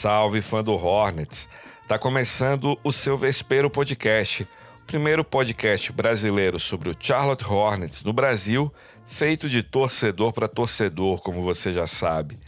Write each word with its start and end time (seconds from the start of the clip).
Salve 0.00 0.40
fã 0.40 0.62
do 0.62 0.74
Hornets! 0.74 1.48
Tá 1.88 1.98
começando 1.98 2.78
o 2.84 2.92
seu 2.92 3.18
Vespero 3.18 3.68
Podcast, 3.68 4.44
o 4.44 4.86
primeiro 4.86 5.24
podcast 5.24 5.90
brasileiro 5.90 6.56
sobre 6.56 6.88
o 6.88 6.94
Charlotte 6.96 7.44
Hornets 7.44 8.04
no 8.04 8.12
Brasil, 8.12 8.72
feito 9.08 9.48
de 9.48 9.60
torcedor 9.60 10.32
para 10.32 10.46
torcedor, 10.46 11.20
como 11.20 11.42
você 11.42 11.72
já 11.72 11.84
sabe. 11.84 12.38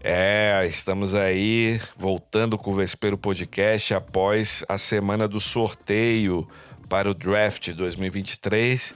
É, 0.00 0.64
estamos 0.68 1.12
aí 1.12 1.80
voltando 1.96 2.56
com 2.56 2.70
o 2.70 2.74
Vespero 2.74 3.18
Podcast 3.18 3.92
após 3.92 4.62
a 4.68 4.78
semana 4.78 5.26
do 5.26 5.40
sorteio 5.40 6.46
para 6.88 7.10
o 7.10 7.14
draft 7.14 7.72
2023. 7.72 8.94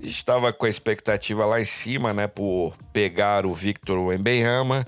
Estava 0.00 0.52
com 0.52 0.66
a 0.66 0.68
expectativa 0.68 1.46
lá 1.46 1.60
em 1.60 1.64
cima, 1.64 2.12
né, 2.12 2.26
por 2.26 2.76
pegar 2.92 3.46
o 3.46 3.54
Victor 3.54 4.04
Wembanyama 4.04 4.84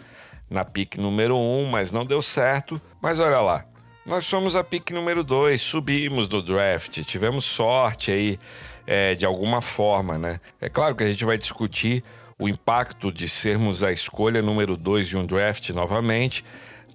na 0.51 0.65
pick 0.65 0.99
número 0.99 1.37
1, 1.37 1.39
um, 1.39 1.71
mas 1.71 1.93
não 1.93 2.05
deu 2.05 2.21
certo. 2.21 2.81
Mas 3.01 3.21
olha 3.21 3.41
lá, 3.41 3.65
nós 4.05 4.27
somos 4.27 4.57
a 4.57 4.65
pick 4.65 4.91
número 4.91 5.23
2, 5.23 5.61
subimos 5.61 6.29
no 6.29 6.43
draft, 6.43 7.03
tivemos 7.05 7.45
sorte 7.45 8.11
aí 8.11 8.39
é, 8.87 9.15
de 9.15 9.25
alguma 9.25 9.61
forma, 9.61 10.19
né? 10.19 10.41
É 10.61 10.69
claro 10.69 10.97
que 10.97 11.05
a 11.05 11.09
gente 11.09 11.25
vai 11.25 11.39
discutir 11.39 12.03
o 12.39 12.49
impacto 12.49 13.13
de 13.13 13.29
sermos 13.29 13.83
a 13.83 13.93
escolha 13.93 14.43
número 14.43 14.77
2 14.77 15.09
de 15.09 15.17
um 15.17 15.25
draft 15.25 15.71
novamente, 15.71 16.45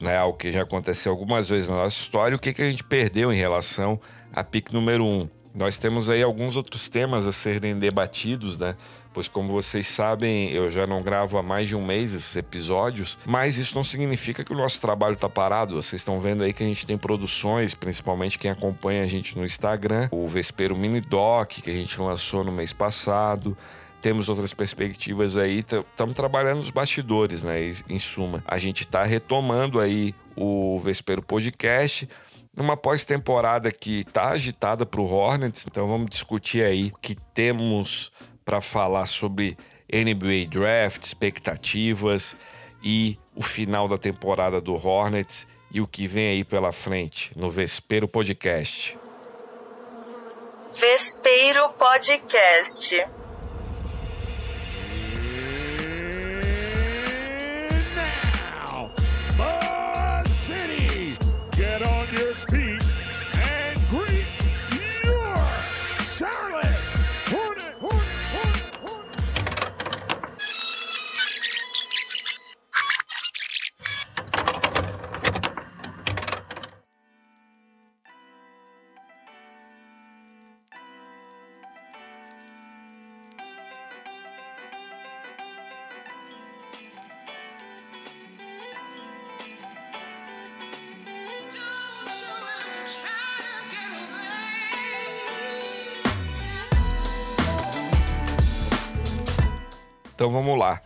né? 0.01 0.17
Algo 0.17 0.37
que 0.37 0.51
já 0.51 0.63
aconteceu 0.63 1.11
algumas 1.11 1.47
vezes 1.47 1.69
na 1.69 1.75
nossa 1.77 1.95
história, 1.95 2.35
o 2.35 2.39
que, 2.39 2.53
que 2.53 2.61
a 2.61 2.69
gente 2.69 2.83
perdeu 2.83 3.31
em 3.31 3.37
relação 3.37 3.99
à 4.33 4.43
pick 4.43 4.73
número 4.73 5.05
1. 5.05 5.07
Um. 5.07 5.29
Nós 5.55 5.77
temos 5.77 6.09
aí 6.09 6.21
alguns 6.21 6.57
outros 6.57 6.89
temas 6.89 7.25
a 7.25 7.31
serem 7.31 7.79
debatidos, 7.79 8.57
né? 8.57 8.75
Pois, 9.13 9.29
como 9.29 9.53
vocês 9.53 9.87
sabem, 9.87 10.51
eu 10.51 10.69
já 10.69 10.85
não 10.85 11.01
gravo 11.01 11.37
há 11.37 11.43
mais 11.43 11.69
de 11.69 11.75
um 11.77 11.85
mês 11.85 12.13
esses 12.13 12.35
episódios, 12.35 13.17
mas 13.25 13.57
isso 13.57 13.73
não 13.73 13.83
significa 13.83 14.43
que 14.43 14.51
o 14.51 14.57
nosso 14.57 14.81
trabalho 14.81 15.13
está 15.13 15.29
parado. 15.29 15.81
Vocês 15.81 16.01
estão 16.01 16.19
vendo 16.19 16.43
aí 16.43 16.51
que 16.51 16.61
a 16.61 16.65
gente 16.65 16.85
tem 16.85 16.97
produções, 16.97 17.73
principalmente 17.73 18.37
quem 18.37 18.51
acompanha 18.51 19.03
a 19.03 19.07
gente 19.07 19.37
no 19.37 19.45
Instagram, 19.45 20.09
o 20.11 20.27
Vespero 20.27 20.75
Mini 20.75 20.99
Doc, 20.99 21.49
que 21.51 21.69
a 21.69 21.73
gente 21.73 21.97
lançou 22.01 22.43
no 22.43 22.51
mês 22.51 22.73
passado 22.73 23.57
temos 24.01 24.29
outras 24.29 24.53
perspectivas 24.53 25.35
aí, 25.35 25.65
estamos 25.65 26.13
trabalhando 26.13 26.57
nos 26.57 26.69
bastidores, 26.69 27.41
né? 27.41 27.71
Em 27.89 27.97
suma, 27.97 28.43
a 28.45 28.59
gente 28.59 28.81
está 28.81 29.03
retomando 29.03 29.79
aí 29.79 30.13
o 30.35 30.79
Vespero 30.79 31.23
Podcast, 31.23 32.07
numa 32.55 32.77
pós-temporada 32.77 33.71
que 33.71 34.01
está 34.01 34.29
agitada 34.29 34.85
para 34.85 35.01
o 35.01 35.11
Hornets, 35.11 35.65
então 35.67 35.87
vamos 35.87 36.09
discutir 36.09 36.63
aí 36.63 36.91
o 36.93 36.97
que 36.97 37.15
temos 37.33 38.11
para 38.43 38.61
falar 38.61 39.05
sobre 39.07 39.57
NBA 39.91 40.47
Draft, 40.49 41.03
expectativas 41.03 42.35
e 42.83 43.17
o 43.35 43.41
final 43.41 43.87
da 43.87 43.97
temporada 43.97 44.61
do 44.61 44.73
Hornets 44.73 45.45
e 45.71 45.81
o 45.81 45.87
que 45.87 46.07
vem 46.07 46.29
aí 46.29 46.43
pela 46.43 46.71
frente 46.71 47.31
no 47.35 47.49
Vespero 47.49 48.07
Podcast. 48.07 48.97
Vespeiro 50.73 51.69
Podcast. 51.73 53.14
Então 100.25 100.33
vamos 100.33 100.57
lá. 100.57 100.81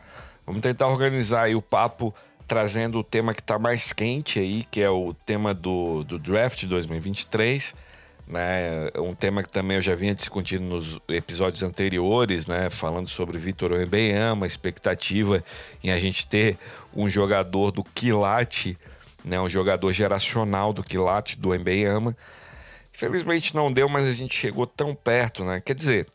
Vamos 0.46 0.62
tentar 0.62 0.88
organizar 0.88 1.44
aí 1.44 1.56
o 1.56 1.62
papo 1.62 2.14
trazendo 2.46 3.00
o 3.00 3.04
tema 3.06 3.34
que 3.34 3.40
está 3.40 3.58
mais 3.58 3.94
quente 3.94 4.38
aí, 4.38 4.66
que 4.70 4.82
é 4.82 4.90
o 4.90 5.14
tema 5.14 5.54
do, 5.54 6.04
do 6.04 6.20
draft 6.20 6.66
2023. 6.66 7.74
Né, 8.28 8.92
um 8.98 9.16
tema 9.16 9.42
que 9.42 9.50
também 9.50 9.78
eu 9.78 9.82
já 9.82 9.96
vinha 9.96 10.14
discutindo 10.14 10.64
nos 10.64 11.00
episódios 11.08 11.64
anteriores, 11.64 12.48
né, 12.48 12.70
falando 12.70 13.08
sobre 13.08 13.38
Vitor 13.38 13.72
Wembanyama, 13.72 14.46
expectativa 14.46 15.42
em 15.82 15.90
a 15.90 15.98
gente 15.98 16.28
ter 16.28 16.58
um 16.94 17.08
jogador 17.08 17.72
do 17.72 17.82
quilate, 17.82 18.78
né, 19.24 19.40
um 19.40 19.50
jogador 19.50 19.94
geracional 19.94 20.74
do 20.74 20.84
quilate 20.84 21.40
do 21.40 21.52
Wembanyama. 21.52 22.14
Infelizmente 22.94 23.56
não 23.56 23.72
deu, 23.72 23.88
mas 23.88 24.06
a 24.06 24.12
gente 24.12 24.36
chegou 24.36 24.68
tão 24.68 24.94
perto, 24.94 25.46
né? 25.46 25.62
Quer 25.62 25.76
dizer, 25.76 26.08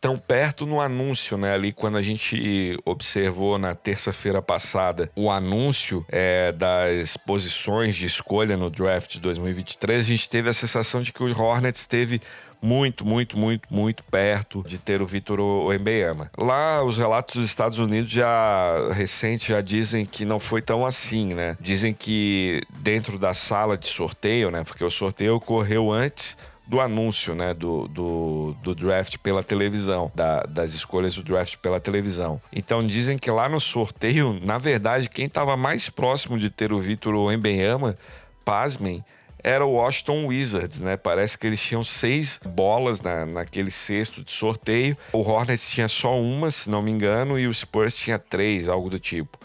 tão 0.00 0.16
perto 0.16 0.66
no 0.66 0.80
anúncio, 0.80 1.36
né? 1.36 1.54
Ali 1.54 1.72
quando 1.72 1.96
a 1.96 2.02
gente 2.02 2.78
observou 2.84 3.58
na 3.58 3.74
terça-feira 3.74 4.40
passada 4.40 5.10
o 5.14 5.30
anúncio 5.30 6.04
é, 6.08 6.52
das 6.52 7.16
posições 7.16 7.96
de 7.96 8.06
escolha 8.06 8.56
no 8.56 8.70
draft 8.70 9.12
de 9.12 9.20
2023, 9.20 10.00
a 10.00 10.04
gente 10.04 10.28
teve 10.28 10.48
a 10.48 10.52
sensação 10.52 11.02
de 11.02 11.12
que 11.12 11.22
o 11.22 11.40
Hornets 11.40 11.86
teve 11.86 12.20
muito, 12.60 13.04
muito, 13.04 13.38
muito, 13.38 13.72
muito 13.72 14.02
perto 14.04 14.64
de 14.66 14.78
ter 14.78 15.00
o 15.00 15.06
Vitor 15.06 15.40
Wembanyama. 15.40 16.30
Lá, 16.36 16.82
os 16.82 16.98
relatos 16.98 17.36
dos 17.36 17.46
Estados 17.46 17.78
Unidos 17.78 18.10
já 18.10 18.92
recentes 18.92 19.46
já 19.46 19.60
dizem 19.60 20.04
que 20.04 20.24
não 20.24 20.40
foi 20.40 20.60
tão 20.60 20.84
assim, 20.84 21.34
né? 21.34 21.56
Dizem 21.60 21.94
que 21.94 22.60
dentro 22.80 23.18
da 23.18 23.32
sala 23.32 23.76
de 23.76 23.86
sorteio, 23.86 24.50
né? 24.50 24.64
Porque 24.64 24.84
o 24.84 24.90
sorteio 24.90 25.36
ocorreu 25.36 25.92
antes 25.92 26.36
do 26.68 26.82
anúncio, 26.82 27.34
né, 27.34 27.54
do, 27.54 27.88
do, 27.88 28.54
do 28.62 28.74
draft 28.74 29.16
pela 29.18 29.42
televisão, 29.42 30.12
da, 30.14 30.42
das 30.42 30.74
escolhas 30.74 31.14
do 31.14 31.22
draft 31.22 31.56
pela 31.56 31.80
televisão. 31.80 32.38
Então 32.52 32.86
dizem 32.86 33.16
que 33.16 33.30
lá 33.30 33.48
no 33.48 33.58
sorteio, 33.58 34.38
na 34.44 34.58
verdade, 34.58 35.08
quem 35.08 35.24
estava 35.24 35.56
mais 35.56 35.88
próximo 35.88 36.38
de 36.38 36.50
ter 36.50 36.70
o 36.70 36.78
Vitor 36.78 37.16
Wembanyama, 37.16 37.96
pasmem, 38.44 39.02
era 39.42 39.64
o 39.64 39.72
Washington 39.72 40.26
Wizards, 40.26 40.80
né? 40.80 40.96
Parece 40.96 41.38
que 41.38 41.46
eles 41.46 41.60
tinham 41.60 41.82
seis 41.82 42.38
bolas 42.44 43.00
na, 43.00 43.24
naquele 43.24 43.70
cesto 43.70 44.22
de 44.22 44.32
sorteio. 44.32 44.96
O 45.12 45.20
Hornets 45.20 45.70
tinha 45.70 45.88
só 45.88 46.20
uma, 46.20 46.50
se 46.50 46.68
não 46.68 46.82
me 46.82 46.90
engano, 46.90 47.38
e 47.38 47.46
o 47.46 47.54
Spurs 47.54 47.94
tinha 47.94 48.18
três, 48.18 48.68
algo 48.68 48.90
do 48.90 48.98
tipo. 48.98 49.38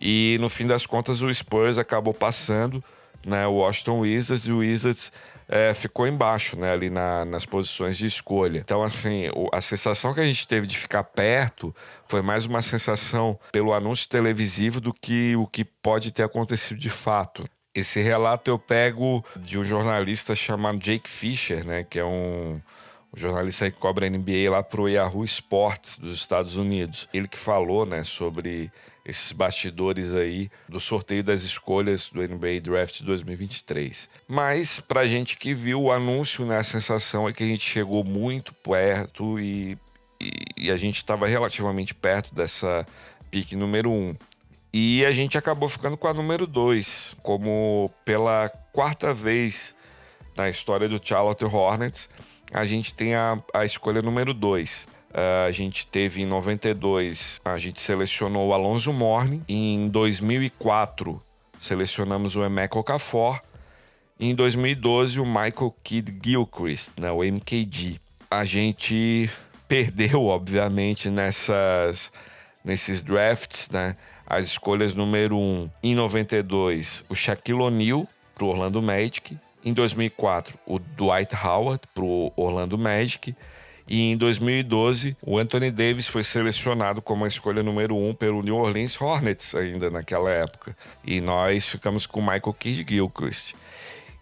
E 0.00 0.38
no 0.40 0.48
fim 0.48 0.66
das 0.66 0.86
contas, 0.86 1.22
o 1.22 1.32
Spurs 1.32 1.78
acabou 1.78 2.14
passando, 2.14 2.82
né? 3.24 3.46
O 3.46 3.52
Washington 3.52 4.00
Wizards 4.00 4.44
e 4.46 4.50
o 4.50 4.58
Wizards 4.58 5.12
é, 5.48 5.74
ficou 5.74 6.06
embaixo, 6.06 6.58
né, 6.58 6.72
ali 6.72 6.90
na, 6.90 7.24
nas 7.24 7.44
posições 7.44 7.96
de 7.96 8.06
escolha. 8.06 8.58
Então, 8.58 8.82
assim, 8.82 9.24
a 9.52 9.60
sensação 9.60 10.14
que 10.14 10.20
a 10.20 10.24
gente 10.24 10.46
teve 10.46 10.66
de 10.66 10.76
ficar 10.76 11.04
perto 11.04 11.74
foi 12.06 12.22
mais 12.22 12.44
uma 12.44 12.62
sensação 12.62 13.38
pelo 13.52 13.72
anúncio 13.72 14.08
televisivo 14.08 14.80
do 14.80 14.92
que 14.92 15.36
o 15.36 15.46
que 15.46 15.64
pode 15.64 16.10
ter 16.10 16.22
acontecido 16.22 16.78
de 16.78 16.90
fato. 16.90 17.44
Esse 17.74 18.00
relato 18.00 18.50
eu 18.50 18.58
pego 18.58 19.24
de 19.36 19.58
um 19.58 19.64
jornalista 19.64 20.34
chamado 20.34 20.78
Jake 20.78 21.10
Fisher, 21.10 21.66
né, 21.66 21.82
que 21.82 21.98
é 21.98 22.04
um 22.04 22.60
o 23.14 23.18
jornalista 23.18 23.70
que 23.70 23.78
cobra 23.78 24.10
NBA 24.10 24.50
lá 24.50 24.62
pro 24.62 24.88
Yahoo 24.88 25.24
Sports 25.24 25.98
dos 25.98 26.14
Estados 26.14 26.56
Unidos. 26.56 27.08
Ele 27.14 27.28
que 27.28 27.38
falou, 27.38 27.86
né, 27.86 28.02
sobre 28.02 28.72
esses 29.04 29.30
bastidores 29.30 30.12
aí 30.12 30.50
do 30.68 30.80
sorteio 30.80 31.22
das 31.22 31.42
escolhas 31.42 32.10
do 32.10 32.20
NBA 32.20 32.60
Draft 32.60 33.02
2023. 33.02 34.08
Mas 34.26 34.80
pra 34.80 35.06
gente 35.06 35.36
que 35.36 35.54
viu 35.54 35.82
o 35.82 35.92
anúncio, 35.92 36.44
né, 36.44 36.58
a 36.58 36.64
sensação 36.64 37.28
é 37.28 37.32
que 37.32 37.44
a 37.44 37.46
gente 37.46 37.64
chegou 37.64 38.02
muito 38.02 38.52
perto 38.52 39.38
e, 39.38 39.78
e, 40.20 40.32
e 40.56 40.70
a 40.72 40.76
gente 40.76 40.96
estava 40.96 41.28
relativamente 41.28 41.94
perto 41.94 42.34
dessa 42.34 42.84
pique 43.30 43.54
número 43.54 43.90
1. 43.90 43.94
Um. 43.94 44.14
E 44.72 45.06
a 45.06 45.12
gente 45.12 45.38
acabou 45.38 45.68
ficando 45.68 45.96
com 45.96 46.08
a 46.08 46.14
número 46.14 46.48
2, 46.48 47.14
como 47.22 47.92
pela 48.04 48.48
quarta 48.72 49.14
vez 49.14 49.72
na 50.36 50.48
história 50.48 50.88
do 50.88 51.00
Charlotte 51.00 51.44
Hornets 51.44 52.08
a 52.54 52.64
gente 52.64 52.94
tem 52.94 53.14
a, 53.14 53.42
a 53.52 53.64
escolha 53.64 54.00
número 54.00 54.32
2. 54.32 54.84
Uh, 54.84 55.16
eh, 55.16 55.46
a 55.48 55.50
gente 55.50 55.86
teve 55.86 56.22
em 56.22 56.26
92, 56.26 57.40
a 57.44 57.58
gente 57.58 57.80
selecionou 57.80 58.48
o 58.48 58.54
Alonso 58.54 58.92
Morning. 58.92 59.42
Em 59.48 59.88
2004, 59.88 61.20
selecionamos 61.58 62.36
o 62.36 62.44
Emeka 62.44 62.78
Okafor. 62.78 63.40
Em 64.18 64.34
2012, 64.34 65.18
o 65.18 65.26
Michael 65.26 65.74
Kidd 65.82 66.16
Gilchrist, 66.24 66.92
né, 67.00 67.10
o 67.10 67.24
MKG. 67.24 68.00
A 68.30 68.44
gente 68.44 69.28
perdeu, 69.66 70.26
obviamente, 70.26 71.10
nessas, 71.10 72.12
nesses 72.64 73.02
drafts, 73.02 73.68
né? 73.70 73.96
as 74.26 74.46
escolhas 74.46 74.94
número 74.94 75.36
1 75.36 75.40
um, 75.40 75.70
em 75.82 75.94
92, 75.94 77.04
o 77.08 77.14
Shaquille 77.14 77.60
O'Neal 77.60 78.08
para 78.34 78.44
o 78.44 78.48
Orlando 78.48 78.80
Magic, 78.80 79.36
em 79.64 79.72
2004, 79.72 80.58
o 80.66 80.78
Dwight 80.78 81.34
Howard 81.34 81.80
para 81.94 82.04
o 82.04 82.32
Orlando 82.36 82.76
Magic. 82.76 83.34
E 83.86 84.10
em 84.10 84.16
2012, 84.16 85.16
o 85.22 85.38
Anthony 85.38 85.70
Davis 85.70 86.06
foi 86.06 86.22
selecionado 86.22 87.02
como 87.02 87.24
a 87.24 87.28
escolha 87.28 87.62
número 87.62 87.96
um 87.96 88.14
pelo 88.14 88.42
New 88.42 88.56
Orleans 88.56 89.00
Hornets, 89.00 89.54
ainda 89.54 89.90
naquela 89.90 90.30
época. 90.30 90.76
E 91.04 91.20
nós 91.20 91.68
ficamos 91.68 92.06
com 92.06 92.20
Michael 92.20 92.54
Kidd 92.58 92.86
Gilchrist. 92.88 93.54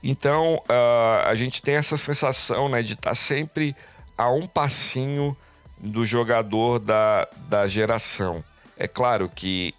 Então, 0.02 0.56
uh, 0.68 1.26
a 1.26 1.34
gente 1.34 1.62
tem 1.62 1.74
essa 1.74 1.96
sensação 1.96 2.68
né, 2.68 2.82
de 2.82 2.94
estar 2.94 3.10
tá 3.10 3.14
sempre 3.14 3.76
a 4.18 4.30
um 4.30 4.46
passinho 4.46 5.36
do 5.78 6.04
jogador 6.04 6.78
da, 6.78 7.28
da 7.48 7.68
geração. 7.68 8.42
É 8.76 8.88
claro 8.88 9.30
que 9.32 9.74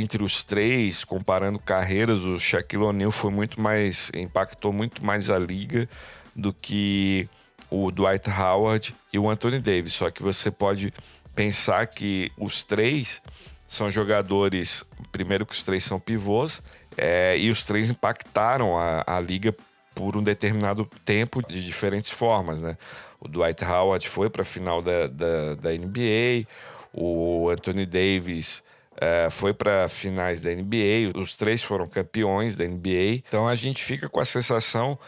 entre 0.00 0.22
os 0.22 0.44
três, 0.44 1.04
comparando 1.04 1.58
carreiras, 1.58 2.22
o 2.22 2.38
Shaquille 2.38 2.84
O'Neal 2.84 3.10
foi 3.10 3.30
muito 3.30 3.60
mais 3.60 4.10
impactou 4.14 4.72
muito 4.72 5.04
mais 5.04 5.30
a 5.30 5.38
liga 5.38 5.88
do 6.34 6.52
que 6.52 7.28
o 7.70 7.90
Dwight 7.90 8.28
Howard 8.30 8.94
e 9.12 9.18
o 9.18 9.28
Anthony 9.28 9.58
Davis. 9.58 9.92
Só 9.92 10.10
que 10.10 10.22
você 10.22 10.50
pode 10.50 10.92
pensar 11.34 11.86
que 11.86 12.30
os 12.38 12.64
três 12.64 13.22
são 13.66 13.90
jogadores, 13.90 14.84
primeiro 15.10 15.46
que 15.46 15.54
os 15.54 15.64
três 15.64 15.82
são 15.82 15.98
pivôs, 15.98 16.62
é, 16.96 17.38
e 17.38 17.50
os 17.50 17.64
três 17.64 17.88
impactaram 17.88 18.78
a, 18.78 19.02
a 19.06 19.20
liga 19.20 19.54
por 19.94 20.16
um 20.16 20.22
determinado 20.22 20.88
tempo 21.04 21.46
de 21.46 21.64
diferentes 21.64 22.10
formas, 22.10 22.60
né? 22.60 22.76
O 23.20 23.28
Dwight 23.28 23.64
Howard 23.64 24.06
foi 24.08 24.28
para 24.28 24.42
a 24.42 24.44
final 24.44 24.82
da, 24.82 25.06
da, 25.06 25.54
da, 25.54 25.70
NBA, 25.70 26.46
o 26.92 27.48
Anthony 27.48 27.86
Davis 27.86 28.62
é, 29.00 29.28
foi 29.30 29.52
para 29.52 29.88
finais 29.88 30.40
da 30.40 30.50
NBA, 30.50 31.16
os 31.16 31.36
três 31.36 31.62
foram 31.62 31.88
campeões 31.88 32.54
da 32.54 32.64
NBA. 32.64 33.22
Então 33.26 33.48
a 33.48 33.54
gente 33.54 33.82
fica 33.82 34.08
com 34.08 34.20
a 34.20 34.24
sensação 34.24 34.98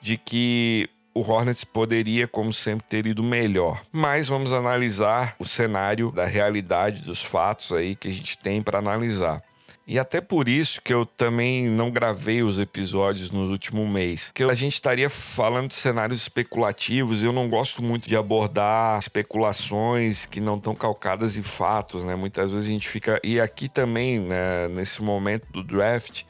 de 0.00 0.16
que 0.16 0.88
o 1.14 1.20
Hornets 1.20 1.64
poderia, 1.64 2.28
como 2.28 2.52
sempre, 2.52 2.86
ter 2.86 3.06
ido 3.06 3.22
melhor. 3.22 3.80
Mas 3.90 4.28
vamos 4.28 4.52
analisar 4.52 5.34
o 5.38 5.46
cenário 5.46 6.12
da 6.12 6.26
realidade 6.26 7.02
dos 7.02 7.22
fatos 7.22 7.72
aí 7.72 7.96
que 7.96 8.08
a 8.08 8.12
gente 8.12 8.36
tem 8.36 8.60
para 8.60 8.78
analisar. 8.78 9.42
E 9.88 10.00
até 10.00 10.20
por 10.20 10.48
isso 10.48 10.80
que 10.82 10.92
eu 10.92 11.06
também 11.06 11.68
não 11.68 11.92
gravei 11.92 12.42
os 12.42 12.58
episódios 12.58 13.30
no 13.30 13.48
último 13.48 13.86
mês. 13.86 14.32
Que 14.34 14.42
a 14.42 14.54
gente 14.54 14.74
estaria 14.74 15.08
falando 15.08 15.68
de 15.68 15.74
cenários 15.74 16.22
especulativos. 16.22 17.22
Eu 17.22 17.32
não 17.32 17.48
gosto 17.48 17.80
muito 17.80 18.08
de 18.08 18.16
abordar 18.16 18.98
especulações 18.98 20.26
que 20.26 20.40
não 20.40 20.56
estão 20.56 20.74
calcadas 20.74 21.36
em 21.36 21.42
fatos, 21.42 22.02
né? 22.02 22.16
Muitas 22.16 22.50
vezes 22.50 22.68
a 22.68 22.72
gente 22.72 22.88
fica. 22.88 23.20
E 23.22 23.38
aqui 23.40 23.68
também, 23.68 24.18
né, 24.18 24.66
nesse 24.66 25.00
momento 25.00 25.46
do 25.52 25.62
draft, 25.62 26.24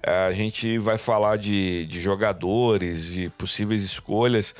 a 0.00 0.30
gente 0.30 0.78
vai 0.78 0.96
falar 0.96 1.38
de, 1.38 1.84
de 1.86 2.00
jogadores, 2.00 3.06
de 3.06 3.30
possíveis 3.30 3.82
escolhas 3.82 4.54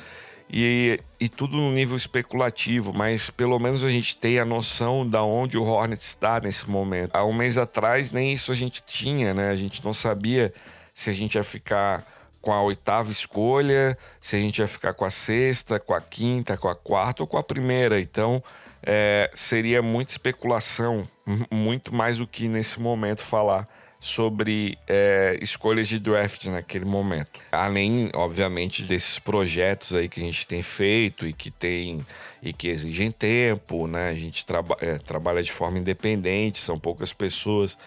e, 0.55 0.99
e 1.19 1.27
tudo 1.27 1.57
no 1.57 1.71
nível 1.71 1.97
especulativo, 1.97 2.93
mas 2.93 3.31
pelo 3.31 3.57
menos 3.57 3.83
a 3.83 3.89
gente 3.89 4.15
tem 4.15 4.37
a 4.37 4.45
noção 4.45 5.07
da 5.07 5.23
onde 5.23 5.57
o 5.57 5.63
Hornets 5.63 6.05
está 6.05 6.39
nesse 6.39 6.69
momento. 6.69 7.09
Há 7.15 7.25
um 7.25 7.33
mês 7.33 7.57
atrás 7.57 8.11
nem 8.11 8.31
isso 8.31 8.51
a 8.51 8.55
gente 8.55 8.83
tinha, 8.83 9.33
né? 9.33 9.49
A 9.49 9.55
gente 9.55 9.83
não 9.83 9.93
sabia 9.93 10.53
se 10.93 11.09
a 11.09 11.13
gente 11.13 11.35
ia 11.35 11.43
ficar 11.43 12.05
com 12.39 12.53
a 12.53 12.61
oitava 12.61 13.09
escolha, 13.09 13.97
se 14.21 14.35
a 14.35 14.39
gente 14.39 14.59
ia 14.59 14.67
ficar 14.67 14.93
com 14.93 15.05
a 15.05 15.09
sexta, 15.09 15.79
com 15.79 15.95
a 15.95 16.01
quinta, 16.01 16.55
com 16.55 16.67
a 16.67 16.75
quarta 16.75 17.23
ou 17.23 17.27
com 17.27 17.37
a 17.37 17.43
primeira. 17.43 17.99
Então 17.99 18.43
é, 18.83 19.31
seria 19.33 19.81
muita 19.81 20.11
especulação, 20.11 21.07
muito 21.49 21.95
mais 21.95 22.17
do 22.17 22.27
que 22.27 22.47
nesse 22.47 22.79
momento 22.79 23.23
falar 23.23 23.67
sobre 24.03 24.77
é, 24.85 25.37
escolhas 25.41 25.87
de 25.87 25.97
draft 25.97 26.47
naquele 26.47 26.83
momento. 26.83 27.39
Além, 27.49 28.09
obviamente, 28.13 28.83
desses 28.83 29.17
projetos 29.17 29.93
aí 29.93 30.09
que 30.09 30.19
a 30.19 30.23
gente 30.25 30.45
tem 30.45 30.61
feito 30.61 31.25
e 31.25 31.31
que 31.31 31.49
tem 31.49 32.05
e 32.41 32.51
que 32.51 32.67
exigem 32.67 33.11
tempo, 33.11 33.87
né? 33.87 34.09
A 34.09 34.15
gente 34.15 34.45
traba 34.45 34.75
é, 34.81 34.97
trabalha 34.97 35.41
de 35.41 35.53
forma 35.53 35.79
independente, 35.79 36.59
são 36.59 36.77
poucas 36.77 37.13
pessoas 37.13 37.77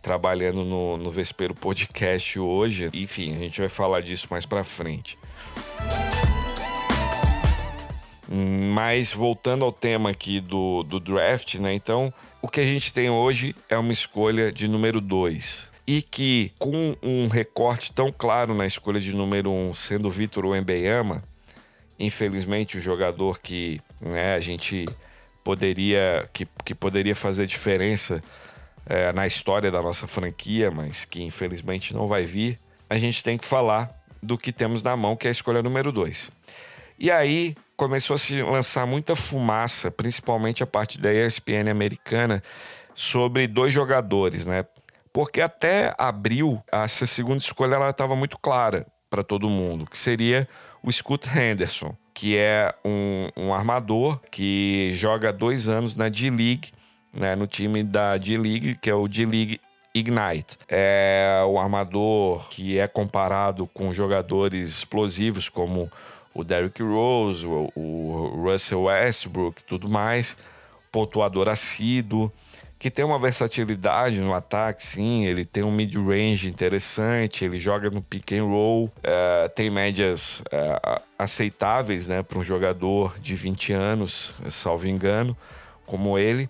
trabalhando 0.00 0.64
no, 0.64 0.96
no 0.96 1.10
Vespero 1.10 1.54
Podcast 1.54 2.38
hoje. 2.38 2.88
Enfim, 2.94 3.36
a 3.36 3.40
gente 3.40 3.60
vai 3.60 3.68
falar 3.68 4.00
disso 4.00 4.28
mais 4.30 4.46
para 4.46 4.64
frente. 4.64 5.18
Mas 8.72 9.12
voltando 9.12 9.62
ao 9.62 9.72
tema 9.72 10.08
aqui 10.08 10.40
do, 10.40 10.82
do 10.84 10.98
draft, 10.98 11.56
né? 11.56 11.74
Então, 11.74 12.10
o 12.42 12.48
que 12.48 12.60
a 12.60 12.64
gente 12.64 12.92
tem 12.92 13.10
hoje 13.10 13.54
é 13.68 13.76
uma 13.76 13.92
escolha 13.92 14.50
de 14.50 14.66
número 14.66 15.00
2. 15.00 15.70
E 15.86 16.02
que, 16.02 16.52
com 16.58 16.96
um 17.02 17.28
recorte 17.28 17.92
tão 17.92 18.12
claro 18.12 18.54
na 18.54 18.64
escolha 18.64 19.00
de 19.00 19.14
número 19.14 19.50
1, 19.50 19.70
um, 19.70 19.74
sendo 19.74 20.08
o 20.08 20.10
Vitor 20.10 20.46
Wembeyama, 20.46 21.22
infelizmente 21.98 22.78
o 22.78 22.80
jogador 22.80 23.40
que 23.40 23.80
né, 24.00 24.34
a 24.34 24.40
gente 24.40 24.86
poderia 25.42 26.28
que, 26.32 26.46
que 26.64 26.74
poderia 26.74 27.14
fazer 27.14 27.46
diferença 27.46 28.22
é, 28.86 29.12
na 29.12 29.26
história 29.26 29.70
da 29.70 29.82
nossa 29.82 30.06
franquia, 30.06 30.70
mas 30.70 31.04
que 31.04 31.22
infelizmente 31.22 31.92
não 31.92 32.06
vai 32.06 32.24
vir, 32.24 32.58
a 32.88 32.96
gente 32.96 33.22
tem 33.22 33.36
que 33.36 33.44
falar 33.44 33.90
do 34.22 34.38
que 34.38 34.52
temos 34.52 34.82
na 34.82 34.96
mão, 34.96 35.16
que 35.16 35.26
é 35.26 35.30
a 35.30 35.32
escolha 35.32 35.62
número 35.62 35.92
2. 35.92 36.30
E 37.00 37.10
aí 37.10 37.56
começou 37.78 38.14
a 38.14 38.18
se 38.18 38.42
lançar 38.42 38.86
muita 38.86 39.16
fumaça, 39.16 39.90
principalmente 39.90 40.62
a 40.62 40.66
partir 40.66 41.00
da 41.00 41.10
ESPN 41.10 41.70
americana, 41.70 42.42
sobre 42.94 43.46
dois 43.46 43.72
jogadores, 43.72 44.44
né? 44.44 44.66
Porque 45.10 45.40
até 45.40 45.94
abril, 45.96 46.62
essa 46.70 47.06
segunda 47.06 47.38
escolha 47.38 47.76
ela 47.76 47.88
estava 47.88 48.14
muito 48.14 48.38
clara 48.38 48.86
para 49.08 49.22
todo 49.22 49.48
mundo, 49.48 49.86
que 49.86 49.96
seria 49.96 50.46
o 50.82 50.92
Scott 50.92 51.26
Henderson, 51.26 51.96
que 52.12 52.36
é 52.36 52.74
um, 52.84 53.28
um 53.34 53.54
armador 53.54 54.20
que 54.30 54.92
joga 54.94 55.32
dois 55.32 55.66
anos 55.70 55.96
na 55.96 56.10
D-League, 56.10 56.70
né, 57.14 57.34
no 57.34 57.46
time 57.46 57.82
da 57.82 58.18
D-League, 58.18 58.76
que 58.76 58.90
é 58.90 58.94
o 58.94 59.08
D-League 59.08 59.58
Ignite. 59.94 60.58
É 60.68 61.42
o 61.46 61.58
armador 61.58 62.46
que 62.50 62.78
é 62.78 62.86
comparado 62.86 63.66
com 63.68 63.90
jogadores 63.90 64.70
explosivos 64.70 65.48
como 65.48 65.90
o 66.34 66.44
Derrick 66.44 66.82
Rose, 66.82 67.46
o, 67.46 67.70
o 67.74 68.42
Russell 68.42 68.82
Westbrook, 68.82 69.64
tudo 69.64 69.88
mais, 69.88 70.36
pontuador 70.90 71.48
assíduo, 71.48 72.32
que 72.80 72.90
tem 72.90 73.04
uma 73.04 73.18
versatilidade 73.18 74.20
no 74.20 74.32
ataque, 74.32 74.82
sim, 74.82 75.26
ele 75.26 75.44
tem 75.44 75.62
um 75.62 75.70
mid-range 75.70 76.48
interessante, 76.48 77.44
ele 77.44 77.58
joga 77.58 77.90
no 77.90 78.00
pick 78.00 78.32
and 78.32 78.44
roll, 78.44 78.90
é, 79.02 79.48
tem 79.48 79.68
médias 79.68 80.42
é, 80.50 81.02
aceitáveis 81.18 82.08
né, 82.08 82.22
para 82.22 82.38
um 82.38 82.42
jogador 82.42 83.18
de 83.20 83.34
20 83.34 83.74
anos, 83.74 84.34
salvo 84.48 84.88
engano, 84.88 85.36
como 85.84 86.18
ele. 86.18 86.48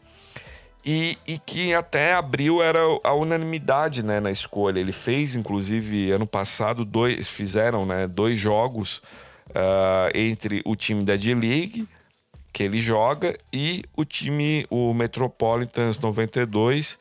E, 0.84 1.18
e, 1.26 1.36
que 1.38 1.74
até 1.74 2.14
abril 2.14 2.62
era 2.62 2.80
a 3.04 3.12
unanimidade 3.12 4.02
né, 4.02 4.18
na 4.18 4.30
escolha. 4.30 4.80
Ele 4.80 4.92
fez, 4.92 5.34
inclusive, 5.34 6.10
ano 6.10 6.26
passado, 6.26 6.86
dois, 6.86 7.28
fizeram 7.28 7.84
né, 7.84 8.06
dois 8.06 8.38
jogos 8.38 9.02
uh, 9.50 10.10
entre 10.14 10.62
o 10.64 10.74
time 10.74 11.04
da 11.04 11.16
D-League, 11.16 11.88
que 12.52 12.62
ele 12.62 12.80
joga, 12.80 13.36
e 13.52 13.82
o 13.96 14.04
time, 14.04 14.66
o 14.70 14.92
Metropolitans 14.92 15.98
92, 15.98 16.98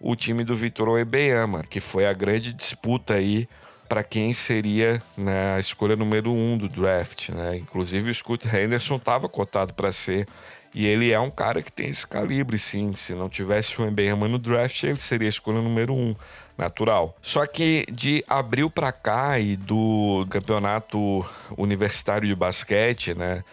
o 0.00 0.16
time 0.16 0.44
do 0.44 0.56
Vitor 0.56 0.88
Oebeyama, 0.88 1.62
que 1.62 1.80
foi 1.80 2.06
a 2.06 2.12
grande 2.12 2.52
disputa 2.52 3.14
aí 3.14 3.48
para 3.88 4.04
quem 4.04 4.32
seria 4.32 5.02
né, 5.16 5.54
a 5.54 5.58
escolha 5.58 5.96
número 5.96 6.30
um 6.30 6.58
do 6.58 6.68
draft. 6.68 7.30
Né? 7.30 7.56
Inclusive 7.56 8.10
o 8.10 8.14
Scott 8.14 8.46
Henderson 8.46 8.96
estava 8.96 9.28
cotado 9.28 9.72
para 9.72 9.90
ser 9.90 10.26
e 10.74 10.86
ele 10.86 11.10
é 11.10 11.18
um 11.18 11.30
cara 11.30 11.62
que 11.62 11.72
tem 11.72 11.88
esse 11.88 12.06
calibre, 12.06 12.58
sim. 12.58 12.94
Se 12.94 13.14
não 13.14 13.28
tivesse 13.28 13.80
o 13.80 13.86
Embeyama 13.86 14.28
no 14.28 14.38
draft, 14.38 14.82
ele 14.82 14.98
seria 14.98 15.28
a 15.28 15.30
escolha 15.30 15.62
número 15.62 15.94
um, 15.94 16.14
natural. 16.58 17.16
Só 17.22 17.46
que 17.46 17.86
de 17.90 18.24
abril 18.28 18.68
para 18.68 18.90
cá 18.90 19.38
e 19.38 19.56
do 19.56 20.26
campeonato 20.28 21.24
universitário 21.56 22.28
de 22.28 22.34
basquete, 22.34 23.14
né, 23.14 23.44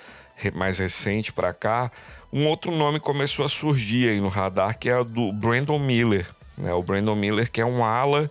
mais 0.55 0.79
recente 0.79 1.31
para 1.31 1.53
cá, 1.53 1.91
um 2.33 2.47
outro 2.47 2.71
nome 2.71 2.99
começou 2.99 3.45
a 3.45 3.49
surgir 3.49 4.09
aí 4.09 4.19
no 4.19 4.27
radar, 4.27 4.77
que 4.77 4.89
é 4.89 4.97
o 4.97 5.05
do 5.05 5.31
Brandon 5.31 5.79
Miller. 5.79 6.27
Né? 6.57 6.73
O 6.73 6.81
Brandon 6.81 7.15
Miller, 7.15 7.49
que 7.49 7.61
é 7.61 7.65
um 7.65 7.85
ala 7.85 8.29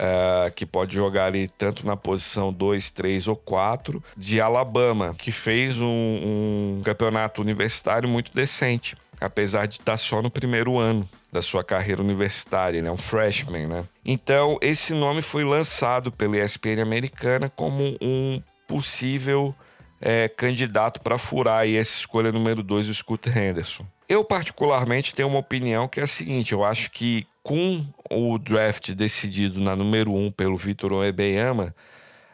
uh, 0.00 0.50
que 0.52 0.66
pode 0.66 0.94
jogar 0.94 1.26
ali 1.26 1.48
tanto 1.48 1.86
na 1.86 1.96
posição 1.96 2.52
2, 2.52 2.90
3 2.90 3.28
ou 3.28 3.36
4, 3.36 4.02
de 4.16 4.40
Alabama, 4.40 5.14
que 5.16 5.30
fez 5.30 5.80
um, 5.80 5.86
um 5.86 6.82
campeonato 6.84 7.40
universitário 7.40 8.08
muito 8.08 8.34
decente, 8.34 8.96
apesar 9.20 9.66
de 9.66 9.74
estar 9.74 9.96
só 9.96 10.22
no 10.22 10.30
primeiro 10.30 10.78
ano 10.78 11.08
da 11.30 11.42
sua 11.42 11.62
carreira 11.62 12.02
universitária, 12.02 12.82
né? 12.82 12.90
um 12.90 12.96
freshman, 12.96 13.66
né? 13.66 13.84
Então, 14.04 14.58
esse 14.60 14.92
nome 14.92 15.22
foi 15.22 15.44
lançado 15.44 16.10
pela 16.10 16.38
ESPN 16.38 16.80
americana 16.82 17.48
como 17.48 17.96
um 18.00 18.42
possível 18.66 19.54
é, 20.00 20.28
candidato 20.28 21.00
para 21.00 21.18
furar 21.18 21.60
aí 21.60 21.76
essa 21.76 21.98
escolha 21.98 22.32
número 22.32 22.62
2, 22.62 22.88
o 22.88 22.94
Scott 22.94 23.28
Henderson. 23.28 23.86
Eu, 24.08 24.24
particularmente, 24.24 25.14
tenho 25.14 25.28
uma 25.28 25.38
opinião 25.38 25.86
que 25.86 26.00
é 26.00 26.02
a 26.02 26.06
seguinte: 26.06 26.52
eu 26.52 26.64
acho 26.64 26.90
que 26.90 27.26
com 27.42 27.84
o 28.10 28.38
draft 28.38 28.90
decidido 28.92 29.60
na 29.60 29.76
número 29.76 30.12
um 30.12 30.30
pelo 30.30 30.56
Vitor 30.56 30.92
Oebeyama, 30.92 31.74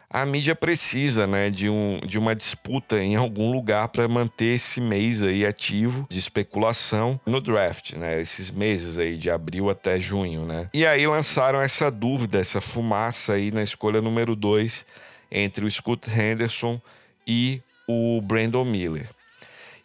a 0.08 0.24
mídia 0.24 0.54
precisa 0.54 1.26
né, 1.26 1.50
de, 1.50 1.68
um, 1.68 2.00
de 2.06 2.18
uma 2.18 2.34
disputa 2.34 2.98
em 3.02 3.16
algum 3.16 3.50
lugar 3.50 3.88
para 3.88 4.06
manter 4.06 4.54
esse 4.54 4.80
mês 4.80 5.20
aí 5.22 5.44
ativo 5.44 6.06
de 6.08 6.18
especulação 6.18 7.20
no 7.26 7.40
draft, 7.40 7.94
né? 7.94 8.20
Esses 8.20 8.50
meses 8.50 8.98
aí 8.98 9.16
de 9.16 9.30
abril 9.30 9.68
até 9.68 10.00
junho, 10.00 10.46
né? 10.46 10.70
E 10.72 10.86
aí 10.86 11.06
lançaram 11.06 11.60
essa 11.60 11.90
dúvida, 11.90 12.38
essa 12.38 12.60
fumaça 12.60 13.34
aí 13.34 13.50
na 13.50 13.62
escolha 13.62 14.00
número 14.00 14.36
2 14.36 14.86
entre 15.30 15.64
o 15.64 15.70
Scott 15.70 16.08
Henderson 16.08 16.80
e 17.26 17.60
o 17.86 18.20
Brandon 18.20 18.64
Miller. 18.64 19.08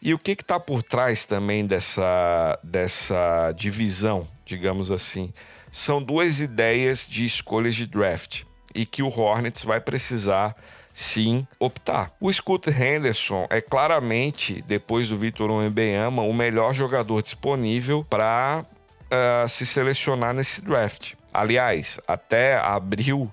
E 0.01 0.13
o 0.13 0.19
que 0.19 0.31
está 0.31 0.59
por 0.59 0.81
trás 0.81 1.25
também 1.25 1.65
dessa, 1.65 2.59
dessa 2.63 3.51
divisão, 3.55 4.27
digamos 4.45 4.91
assim? 4.91 5.31
São 5.69 6.01
duas 6.01 6.39
ideias 6.39 7.07
de 7.07 7.25
escolhas 7.25 7.75
de 7.75 7.85
draft 7.85 8.43
e 8.73 8.85
que 8.85 9.03
o 9.03 9.07
Hornets 9.07 9.63
vai 9.63 9.79
precisar 9.79 10.55
sim 10.93 11.47
optar. 11.59 12.11
O 12.19 12.31
Scott 12.31 12.69
Henderson 12.69 13.47
é 13.49 13.61
claramente, 13.61 14.61
depois 14.67 15.09
do 15.09 15.17
Vitor 15.17 15.49
Wembanyama, 15.49 16.21
o 16.23 16.33
melhor 16.33 16.73
jogador 16.73 17.21
disponível 17.21 18.05
para 18.09 18.65
uh, 18.65 19.47
se 19.47 19.65
selecionar 19.65 20.33
nesse 20.33 20.61
draft. 20.61 21.13
Aliás, 21.33 21.99
até 22.07 22.57
abril 22.57 23.31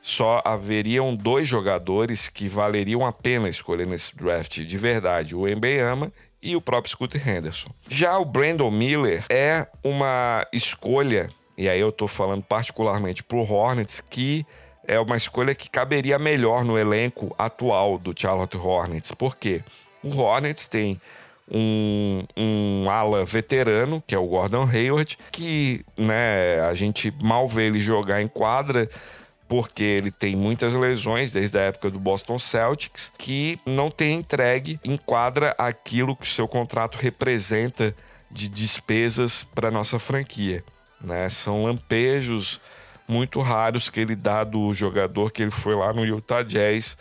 só 0.00 0.40
haveriam 0.44 1.14
dois 1.14 1.46
jogadores 1.46 2.28
que 2.28 2.48
valeriam 2.48 3.04
a 3.04 3.12
pena 3.12 3.48
escolher 3.48 3.86
nesse 3.86 4.16
draft 4.16 4.60
de 4.60 4.78
verdade, 4.78 5.34
o 5.34 5.42
Wembanyama 5.42 6.12
e 6.42 6.56
o 6.56 6.60
próprio 6.60 6.90
Scott 6.90 7.18
Henderson. 7.18 7.70
Já 7.88 8.18
o 8.18 8.24
Brandon 8.24 8.70
Miller 8.70 9.24
é 9.28 9.66
uma 9.84 10.46
escolha, 10.52 11.28
e 11.56 11.68
aí 11.68 11.80
eu 11.80 11.90
estou 11.90 12.08
falando 12.08 12.42
particularmente 12.42 13.22
para 13.22 13.36
o 13.36 13.52
Hornets, 13.52 14.00
que 14.00 14.46
é 14.90 14.98
uma 14.98 15.16
escolha 15.16 15.54
que 15.54 15.70
caberia 15.70 16.18
melhor 16.18 16.64
no 16.64 16.76
elenco 16.76 17.32
atual 17.38 17.96
do 17.96 18.12
Charlotte 18.16 18.56
Hornets. 18.56 19.12
Por 19.12 19.36
quê? 19.36 19.62
O 20.02 20.18
Hornets 20.18 20.66
tem 20.66 21.00
um, 21.48 22.24
um 22.36 22.90
ala 22.90 23.24
veterano, 23.24 24.02
que 24.04 24.16
é 24.16 24.18
o 24.18 24.26
Gordon 24.26 24.68
Hayward, 24.68 25.16
que 25.30 25.84
né, 25.96 26.60
a 26.68 26.74
gente 26.74 27.14
mal 27.22 27.48
vê 27.48 27.68
ele 27.68 27.78
jogar 27.78 28.20
em 28.20 28.26
quadra, 28.26 28.88
porque 29.46 29.84
ele 29.84 30.10
tem 30.10 30.34
muitas 30.34 30.74
lesões 30.74 31.30
desde 31.30 31.56
a 31.56 31.62
época 31.62 31.88
do 31.88 32.00
Boston 32.00 32.40
Celtics, 32.40 33.12
que 33.16 33.60
não 33.64 33.92
tem 33.92 34.18
entregue, 34.18 34.80
enquadra 34.84 35.54
aquilo 35.56 36.16
que 36.16 36.24
o 36.24 36.30
seu 36.30 36.48
contrato 36.48 36.96
representa 36.96 37.94
de 38.28 38.48
despesas 38.48 39.46
para 39.54 39.70
nossa 39.70 40.00
franquia. 40.00 40.64
Né? 41.00 41.28
São 41.28 41.62
lampejos 41.62 42.60
muito 43.10 43.40
raros 43.40 43.90
que 43.90 44.00
ele 44.00 44.14
dá 44.14 44.44
do 44.44 44.72
jogador 44.72 45.30
que 45.30 45.42
ele 45.42 45.50
foi 45.50 45.74
lá 45.74 45.92
no 45.92 46.04
Utah 46.04 46.42
Jazz 46.42 46.96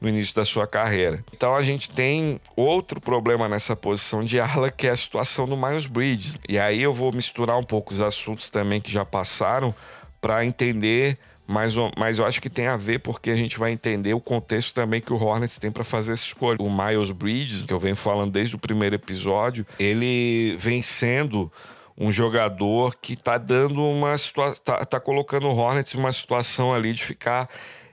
no 0.00 0.08
início 0.08 0.34
da 0.34 0.44
sua 0.44 0.66
carreira. 0.66 1.22
Então 1.32 1.54
a 1.54 1.62
gente 1.62 1.90
tem 1.90 2.40
outro 2.56 3.00
problema 3.00 3.48
nessa 3.48 3.76
posição 3.76 4.24
de 4.24 4.40
ala 4.40 4.70
que 4.70 4.86
é 4.86 4.90
a 4.90 4.96
situação 4.96 5.46
do 5.46 5.56
Miles 5.56 5.86
Bridges. 5.86 6.38
E 6.48 6.58
aí 6.58 6.82
eu 6.82 6.92
vou 6.92 7.12
misturar 7.12 7.58
um 7.58 7.62
pouco 7.62 7.92
os 7.92 8.00
assuntos 8.00 8.48
também 8.48 8.80
que 8.80 8.90
já 8.90 9.04
passaram 9.04 9.74
para 10.20 10.44
entender 10.44 11.18
mas, 11.50 11.74
mas 11.98 12.18
eu 12.20 12.24
acho 12.24 12.40
que 12.40 12.48
tem 12.48 12.68
a 12.68 12.76
ver 12.76 13.00
porque 13.00 13.28
a 13.28 13.36
gente 13.36 13.58
vai 13.58 13.72
entender 13.72 14.14
o 14.14 14.20
contexto 14.20 14.72
também 14.72 15.00
que 15.00 15.12
o 15.12 15.20
Hornets 15.20 15.58
tem 15.58 15.68
para 15.68 15.82
fazer 15.82 16.12
essa 16.12 16.22
escolha. 16.22 16.56
O 16.60 16.70
Miles 16.70 17.10
Bridges, 17.10 17.64
que 17.64 17.72
eu 17.72 17.78
venho 17.78 17.96
falando 17.96 18.30
desde 18.30 18.54
o 18.54 18.58
primeiro 18.58 18.94
episódio, 18.94 19.66
ele 19.76 20.56
vem 20.60 20.80
sendo 20.80 21.50
um 21.96 22.10
jogador 22.10 22.96
que 22.96 23.16
tá 23.16 23.38
dando 23.38 23.82
uma 23.82 24.16
situação, 24.16 24.62
tá, 24.64 24.84
tá 24.84 25.00
colocando 25.00 25.46
o 25.46 25.56
Hornets 25.56 25.94
em 25.94 25.98
uma 25.98 26.12
situação 26.12 26.72
ali 26.72 26.92
de 26.94 27.04
ficar 27.04 27.48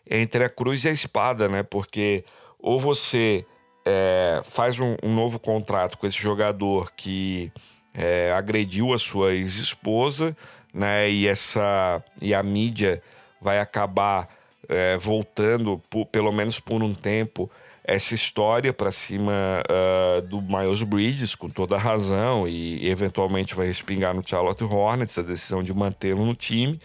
entre 0.09 0.43
a 0.43 0.49
cruz 0.49 0.83
e 0.85 0.89
a 0.89 0.91
espada, 0.91 1.47
né? 1.47 1.63
Porque 1.63 2.23
ou 2.59 2.79
você 2.79 3.45
é, 3.85 4.41
faz 4.43 4.79
um, 4.79 4.95
um, 5.03 5.13
novo 5.13 5.39
contrato 5.39 5.97
com 5.97 6.07
esse 6.07 6.17
jogador 6.17 6.91
que 6.95 7.51
é, 7.93 8.31
agrediu 8.35 8.93
a 8.93 8.97
sua 8.97 9.33
ex-esposa, 9.33 10.35
né? 10.73 11.09
E 11.09 11.27
essa 11.27 12.03
e 12.21 12.33
a 12.33 12.41
mídia 12.41 13.01
vai 13.41 13.59
acabar 13.59 14.29
é, 14.67 14.97
voltando, 14.97 15.81
por, 15.89 16.05
pelo 16.05 16.31
menos 16.31 16.59
por 16.59 16.81
um 16.83 16.93
tempo, 16.93 17.49
essa 17.87 18.13
história 18.13 18.73
para 18.73 18.91
cima 18.91 19.63
uh, 19.63 20.21
do 20.23 20.41
Miles 20.41 20.83
Bridges, 20.83 21.33
com 21.33 21.49
toda 21.49 21.77
a 21.77 21.79
razão, 21.79 22.45
e 22.45 22.87
eventualmente 22.89 23.55
vai 23.55 23.65
respingar 23.65 24.13
no 24.13 24.21
Charlotte 24.27 24.61
Hornets 24.65 25.17
a 25.17 25.21
decisão 25.21 25.63
de 25.63 25.73
mantê-lo 25.73 26.25
no 26.25 26.35
time. 26.35 26.77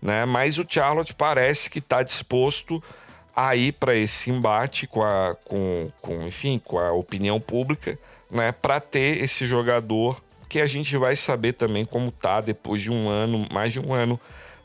Né? 0.00 0.24
Mas 0.24 0.56
o 0.56 0.64
Charlotte 0.66 1.12
parece 1.12 1.68
que 1.68 1.80
está 1.80 2.00
disposto 2.04 2.80
a 3.34 3.56
ir 3.56 3.72
para 3.72 3.96
esse 3.96 4.30
embate 4.30 4.86
com 4.86 5.02
a, 5.02 5.36
com, 5.44 5.90
com, 6.00 6.22
enfim, 6.22 6.60
com 6.64 6.78
a 6.78 6.92
opinião 6.92 7.40
pública 7.40 7.98
né? 8.30 8.52
para 8.52 8.78
ter 8.78 9.22
esse 9.22 9.46
jogador 9.46 10.22
que 10.48 10.60
a 10.60 10.66
gente 10.66 10.96
vai 10.96 11.16
saber 11.16 11.54
também 11.54 11.84
como 11.84 12.12
tá 12.12 12.40
depois 12.40 12.80
de 12.80 12.90
um 12.90 13.08
ano, 13.08 13.48
mais 13.52 13.72
de 13.72 13.80
um 13.80 13.92
ano 13.92 14.18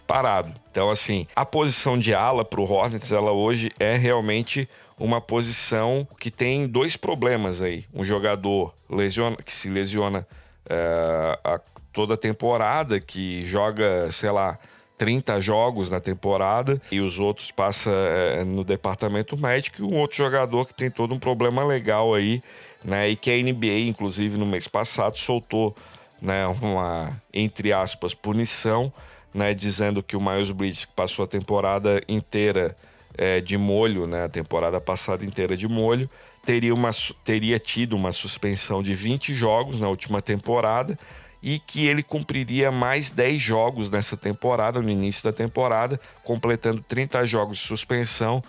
parado. 0.06 0.54
Então, 0.70 0.92
assim, 0.92 1.26
a 1.36 1.44
posição 1.44 1.98
de 1.98 2.14
ala 2.14 2.46
para 2.46 2.62
o 2.62 2.72
Hornets, 2.72 3.12
ela 3.12 3.32
hoje 3.32 3.72
é 3.80 3.96
realmente 3.96 4.70
uma 5.02 5.20
posição 5.20 6.08
que 6.20 6.30
tem 6.30 6.68
dois 6.68 6.96
problemas 6.96 7.62
aí. 7.62 7.86
Um 7.94 8.06
jogador 8.06 8.74
lesiona, 8.88 9.36
que 9.38 9.52
se 9.52 9.68
lesiona 9.68 10.28
é, 10.70 11.40
a, 11.44 11.60
toda 11.92 12.16
temporada, 12.16 13.00
que 13.00 13.44
joga, 13.44 14.12
sei 14.12 14.30
lá, 14.30 14.60
30 15.00 15.42
jogos 15.42 15.90
na 15.90 16.00
temporada 16.00 16.80
e 16.92 17.00
os 17.02 17.18
outros 17.20 17.50
passa 17.50 17.90
é, 17.90 18.44
no 18.44 18.64
departamento 18.64 19.36
médico 19.36 19.82
e 19.82 19.84
um 19.84 19.98
outro 19.98 20.18
jogador 20.18 20.68
que 20.68 20.76
tem 20.76 20.92
todo 20.92 21.16
um 21.16 21.20
problema 21.20 21.64
legal 21.66 22.14
aí, 22.14 22.44
né? 22.84 23.10
E 23.10 23.16
que 23.16 23.32
a 23.32 23.36
NBA, 23.36 23.88
inclusive, 23.88 24.38
no 24.38 24.46
mês 24.46 24.68
passado, 24.68 25.18
soltou 25.18 25.76
né, 26.22 26.46
uma, 26.46 27.20
entre 27.34 27.74
aspas, 27.74 28.14
punição, 28.14 28.94
né? 29.34 29.56
Dizendo 29.56 30.04
que 30.04 30.16
o 30.16 30.22
Miles 30.22 30.52
Bridges, 30.52 30.86
que 30.86 30.94
passou 30.94 31.26
a 31.26 31.28
temporada 31.28 32.00
inteira 32.08 32.76
é, 33.18 33.42
de 33.42 33.58
molho, 33.58 34.08
né, 34.08 34.26
a 34.26 34.30
temporada 34.30 34.80
passada 34.80 35.26
inteira 35.26 35.56
de 35.56 35.68
molho, 35.68 36.10
teria, 36.46 36.74
uma, 36.74 36.92
teria 37.24 37.60
tido 37.60 37.96
uma 37.96 38.12
suspensão 38.12 38.82
de 38.82 38.94
20 38.94 39.36
jogos 39.36 39.80
na 39.80 39.88
última 39.88 40.22
temporada 40.22 40.98
e 41.42 41.60
que 41.60 41.88
ele 41.88 42.04
cumpriria 42.04 42.72
mais 42.72 43.10
10 43.10 43.42
jogos 43.42 43.90
nessa 43.90 44.16
temporada, 44.16 44.80
no 44.82 44.90
início 44.90 45.24
da 45.24 45.34
temporada, 45.34 46.00
completando 46.24 46.84
30 46.88 47.26
jogos 47.26 47.58
de 47.58 47.64
suspensão 47.64 48.44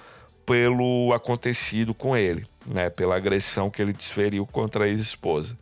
pelo 0.44 1.12
acontecido 1.14 1.94
com 1.94 2.16
ele, 2.16 2.44
né, 2.66 2.90
pela 2.90 3.16
agressão 3.16 3.70
que 3.70 3.80
ele 3.80 3.92
desferiu 3.92 4.46
contra 4.46 4.84
a 4.84 4.88
ex-esposa. 4.88 5.56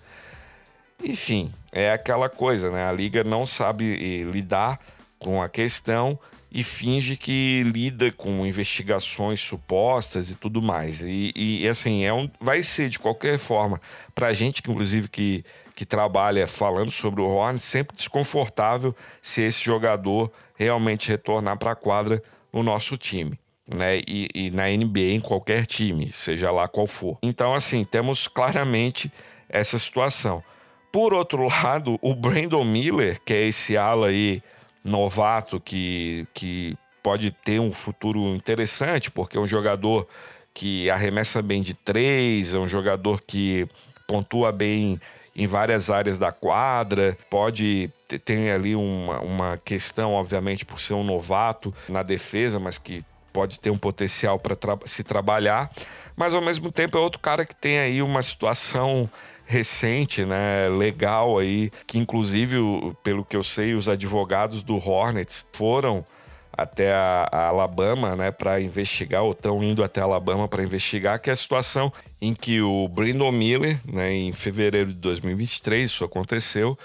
Enfim, 1.02 1.52
é 1.73 1.90
aquela 1.90 2.28
coisa, 2.28 2.71
né? 2.71 2.87
A 2.87 2.92
liga 2.92 3.25
não 3.25 3.47
sabe 3.47 3.95
eh, 3.95 4.30
lidar 4.30 4.78
com 5.19 5.42
a 5.42 5.49
questão 5.49 6.19
e 6.52 6.64
finge 6.64 7.16
que 7.16 7.62
lida 7.64 8.11
com 8.11 8.45
investigações 8.45 9.40
supostas 9.40 10.30
e 10.30 10.35
tudo 10.35 10.61
mais. 10.61 11.00
E, 11.00 11.33
e 11.35 11.69
assim, 11.69 12.04
é 12.04 12.12
um, 12.12 12.28
vai 12.40 12.62
ser 12.62 12.88
de 12.88 12.99
qualquer 12.99 13.38
forma, 13.38 13.80
para 14.14 14.28
a 14.28 14.33
gente, 14.33 14.62
que, 14.62 14.71
inclusive, 14.71 15.09
que, 15.09 15.45
que 15.75 15.87
trabalha 15.87 16.47
falando 16.47 16.90
sobre 16.90 17.21
o 17.21 17.28
Hornets, 17.28 17.62
sempre 17.62 17.97
desconfortável 17.97 18.95
se 19.23 19.40
esse 19.42 19.62
jogador 19.62 20.30
realmente 20.57 21.09
retornar 21.09 21.57
para 21.57 21.73
a 21.73 21.76
quadra 21.76 22.23
no 22.52 22.62
nosso 22.62 22.97
time. 22.97 23.38
Né? 23.73 24.00
E, 24.07 24.28
e 24.35 24.50
na 24.50 24.66
NBA, 24.66 25.12
em 25.12 25.21
qualquer 25.21 25.64
time, 25.66 26.11
seja 26.12 26.50
lá 26.50 26.66
qual 26.66 26.87
for. 26.87 27.16
Então, 27.23 27.54
assim, 27.54 27.85
temos 27.85 28.26
claramente 28.26 29.11
essa 29.49 29.78
situação. 29.78 30.42
Por 30.90 31.14
outro 31.14 31.47
lado, 31.62 31.97
o 32.02 32.12
Brandon 32.12 32.64
Miller, 32.64 33.21
que 33.25 33.33
é 33.33 33.47
esse 33.47 33.76
ala 33.76 34.09
aí 34.09 34.42
novato 34.85 35.61
que, 35.61 36.27
que 36.35 36.77
pode 37.03 37.31
ter 37.31 37.61
um 37.61 37.73
futuro 37.73 38.35
interessante, 38.35 39.11
porque 39.11 39.37
é 39.37 39.41
um 39.41 39.49
jogador 39.49 40.07
que 40.53 40.91
arremessa 40.91 41.41
bem 41.41 41.63
de 41.63 41.75
três, 41.75 42.55
é 42.55 42.59
um 42.59 42.69
jogador 42.69 43.23
que 43.23 43.67
pontua 44.07 44.51
bem 44.53 45.01
em 45.35 45.47
várias 45.47 45.89
áreas 45.89 46.19
da 46.19 46.33
quadra, 46.33 47.17
pode 47.31 47.91
ter 48.25 48.51
ali 48.51 48.75
uma, 48.75 49.21
uma 49.21 49.57
questão, 49.59 50.13
obviamente, 50.13 50.65
por 50.65 50.81
ser 50.81 50.95
um 50.95 51.05
novato 51.05 51.73
na 51.89 52.03
defesa, 52.03 52.59
mas 52.59 52.77
que 52.77 53.05
pode 53.33 53.61
ter 53.61 53.71
um 53.71 53.79
potencial 53.79 54.39
para 54.39 54.57
tra 54.57 54.77
se 54.85 55.05
trabalhar, 55.05 55.71
mas 56.17 56.35
ao 56.35 56.43
mesmo 56.43 56.71
tempo 56.71 56.99
é 56.99 57.01
outro 57.01 57.21
cara 57.21 57.47
que 57.47 57.55
tem 57.55 57.79
aí 57.79 58.03
uma 58.03 58.23
situação 58.23 59.09
recente, 59.50 60.25
né, 60.25 60.69
legal 60.69 61.37
aí, 61.37 61.73
que 61.85 61.99
inclusive, 61.99 62.57
pelo 63.02 63.25
que 63.25 63.37
eu 63.37 63.42
sei, 63.42 63.75
os 63.75 63.88
advogados 63.88 64.62
do 64.62 64.76
Hornets 64.76 65.45
foram 65.52 66.04
até 66.57 66.92
a, 66.92 67.28
a 67.33 67.47
Alabama, 67.49 68.14
né, 68.14 68.30
para 68.30 68.61
investigar, 68.61 69.25
ou 69.25 69.33
estão 69.33 69.61
indo 69.61 69.83
até 69.83 70.00
a 70.00 70.04
Alabama 70.04 70.47
para 70.47 70.62
investigar, 70.62 71.21
que 71.21 71.30
é 71.30 71.33
a 71.33 71.37
situação 71.37 71.92
em 72.23 72.33
que 72.33 72.62
o 72.62 72.87
Brandon 72.87 73.33
Miller, 73.33 73.80
né, 73.92 74.12
em 74.12 74.30
fevereiro 74.30 74.90
de 74.90 75.00
2023, 75.00 75.90
isso 75.90 76.04
aconteceu, 76.04 76.78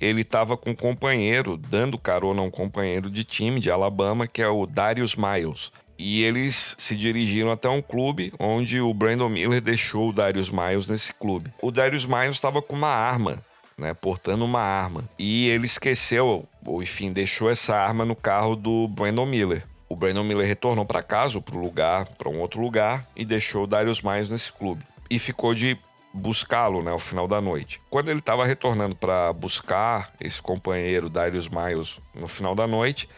ele 0.00 0.22
estava 0.22 0.56
com 0.56 0.70
um 0.70 0.74
companheiro, 0.74 1.58
dando 1.58 1.98
carona 1.98 2.40
a 2.40 2.44
um 2.44 2.50
companheiro 2.50 3.10
de 3.10 3.22
time 3.22 3.60
de 3.60 3.70
Alabama, 3.70 4.26
que 4.26 4.40
é 4.40 4.48
o 4.48 4.64
Darius 4.64 5.14
Miles. 5.14 5.70
E 5.98 6.22
eles 6.22 6.76
se 6.78 6.96
dirigiram 6.96 7.50
até 7.50 7.68
um 7.68 7.82
clube 7.82 8.32
onde 8.38 8.80
o 8.80 8.94
Brandon 8.94 9.28
Miller 9.28 9.60
deixou 9.60 10.10
o 10.10 10.12
Darius 10.12 10.48
Miles 10.48 10.88
nesse 10.88 11.12
clube. 11.12 11.52
O 11.60 11.72
Darius 11.72 12.04
Miles 12.04 12.36
estava 12.36 12.62
com 12.62 12.76
uma 12.76 12.88
arma, 12.88 13.42
né, 13.76 13.92
portando 13.94 14.44
uma 14.44 14.60
arma. 14.60 15.08
E 15.18 15.48
ele 15.48 15.66
esqueceu, 15.66 16.46
ou 16.64 16.82
enfim, 16.82 17.12
deixou 17.12 17.50
essa 17.50 17.76
arma 17.76 18.04
no 18.04 18.14
carro 18.14 18.54
do 18.54 18.86
Brandon 18.86 19.26
Miller. 19.26 19.66
O 19.88 19.96
Brandon 19.96 20.22
Miller 20.22 20.46
retornou 20.46 20.84
para 20.84 21.02
casa, 21.02 21.40
para 21.40 21.56
o 21.56 21.60
lugar, 21.60 22.06
para 22.16 22.28
um 22.28 22.40
outro 22.40 22.60
lugar, 22.60 23.08
e 23.16 23.24
deixou 23.24 23.64
o 23.64 23.66
Darius 23.66 24.00
Miles 24.00 24.30
nesse 24.30 24.52
clube. 24.52 24.84
E 25.10 25.18
ficou 25.18 25.54
de 25.54 25.76
buscá-lo, 26.12 26.82
né, 26.82 26.90
ao 26.90 26.98
final 26.98 27.26
da 27.26 27.40
noite. 27.40 27.80
Quando 27.90 28.08
ele 28.08 28.20
estava 28.20 28.44
retornando 28.44 28.94
para 28.94 29.32
buscar 29.32 30.12
esse 30.20 30.40
companheiro 30.40 31.08
Darius 31.08 31.48
Miles 31.48 32.00
no 32.14 32.28
final 32.28 32.54
da 32.54 32.66
noite, 32.66 33.08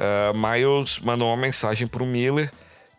uh, 0.00 0.34
Miles 0.34 0.98
mandou 0.98 1.28
uma 1.28 1.36
mensagem 1.36 1.86
para 1.86 2.02
o 2.02 2.06
Miller 2.06 2.50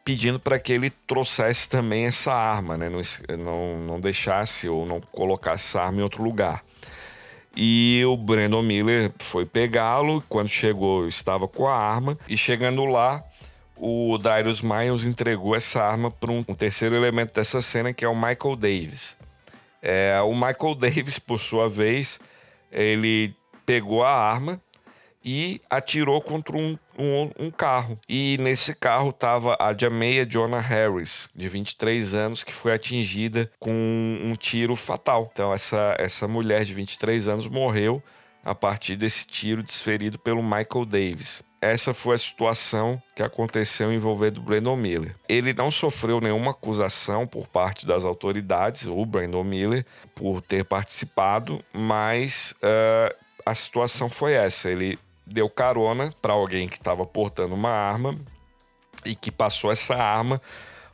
pedindo 0.05 0.39
para 0.39 0.57
que 0.57 0.71
ele 0.71 0.89
trouxesse 0.89 1.69
também 1.69 2.05
essa 2.05 2.33
arma, 2.33 2.75
né, 2.75 2.89
não, 2.89 3.01
não, 3.37 3.79
não 3.79 3.99
deixasse 3.99 4.67
ou 4.67 4.85
não 4.85 4.99
colocasse 4.99 5.67
essa 5.69 5.81
arma 5.81 5.99
em 5.99 6.03
outro 6.03 6.23
lugar. 6.23 6.63
E 7.55 8.01
o 8.05 8.15
Brandon 8.15 8.61
Miller 8.61 9.11
foi 9.19 9.45
pegá-lo. 9.45 10.23
Quando 10.29 10.47
chegou, 10.47 11.07
estava 11.07 11.47
com 11.47 11.67
a 11.67 11.75
arma. 11.75 12.17
E 12.27 12.37
chegando 12.37 12.85
lá, 12.85 13.23
o 13.75 14.17
Darius 14.17 14.61
Miles 14.61 15.05
entregou 15.05 15.55
essa 15.55 15.83
arma 15.83 16.09
para 16.09 16.31
um, 16.31 16.45
um, 16.47 16.55
terceiro 16.55 16.95
elemento 16.95 17.33
dessa 17.33 17.61
cena, 17.61 17.93
que 17.93 18.05
é 18.05 18.07
o 18.07 18.15
Michael 18.15 18.55
Davis. 18.55 19.17
É, 19.81 20.19
o 20.21 20.33
Michael 20.33 20.75
Davis, 20.79 21.19
por 21.19 21.39
sua 21.39 21.67
vez, 21.67 22.19
ele 22.71 23.35
pegou 23.65 24.03
a 24.03 24.11
arma 24.11 24.61
e 25.23 25.61
atirou 25.69 26.21
contra 26.21 26.57
um, 26.57 26.77
um, 26.97 27.31
um 27.39 27.51
carro. 27.51 27.99
E 28.07 28.37
nesse 28.39 28.73
carro 28.73 29.09
estava 29.09 29.55
a 29.59 29.75
Jameia 29.77 30.25
Jonah 30.25 30.59
Harris, 30.59 31.29
de 31.35 31.47
23 31.47 32.13
anos, 32.13 32.43
que 32.43 32.53
foi 32.53 32.73
atingida 32.73 33.51
com 33.59 33.71
um 33.71 34.35
tiro 34.35 34.75
fatal. 34.75 35.29
Então, 35.31 35.53
essa, 35.53 35.95
essa 35.99 36.27
mulher 36.27 36.65
de 36.65 36.73
23 36.73 37.27
anos 37.27 37.47
morreu 37.47 38.01
a 38.43 38.55
partir 38.55 38.95
desse 38.95 39.27
tiro 39.27 39.61
desferido 39.61 40.17
pelo 40.17 40.41
Michael 40.41 40.85
Davis. 40.85 41.43
Essa 41.61 41.93
foi 41.93 42.15
a 42.15 42.17
situação 42.17 42.99
que 43.15 43.21
aconteceu 43.21 43.93
envolvendo 43.93 44.41
Brandon 44.41 44.75
Miller. 44.75 45.15
Ele 45.29 45.53
não 45.53 45.69
sofreu 45.69 46.19
nenhuma 46.19 46.51
acusação 46.51 47.27
por 47.27 47.47
parte 47.47 47.85
das 47.85 48.03
autoridades, 48.03 48.87
o 48.87 49.05
Brandon 49.05 49.43
Miller, 49.43 49.85
por 50.15 50.41
ter 50.41 50.65
participado, 50.65 51.63
mas 51.71 52.55
uh, 52.63 53.15
a 53.45 53.53
situação 53.53 54.09
foi 54.09 54.33
essa. 54.33 54.71
Ele 54.71 54.97
deu 55.33 55.49
carona 55.49 56.09
para 56.21 56.33
alguém 56.33 56.67
que 56.67 56.77
estava 56.77 57.05
portando 57.05 57.53
uma 57.53 57.71
arma 57.71 58.17
e 59.05 59.15
que 59.15 59.31
passou 59.31 59.71
essa 59.71 59.95
arma 59.95 60.41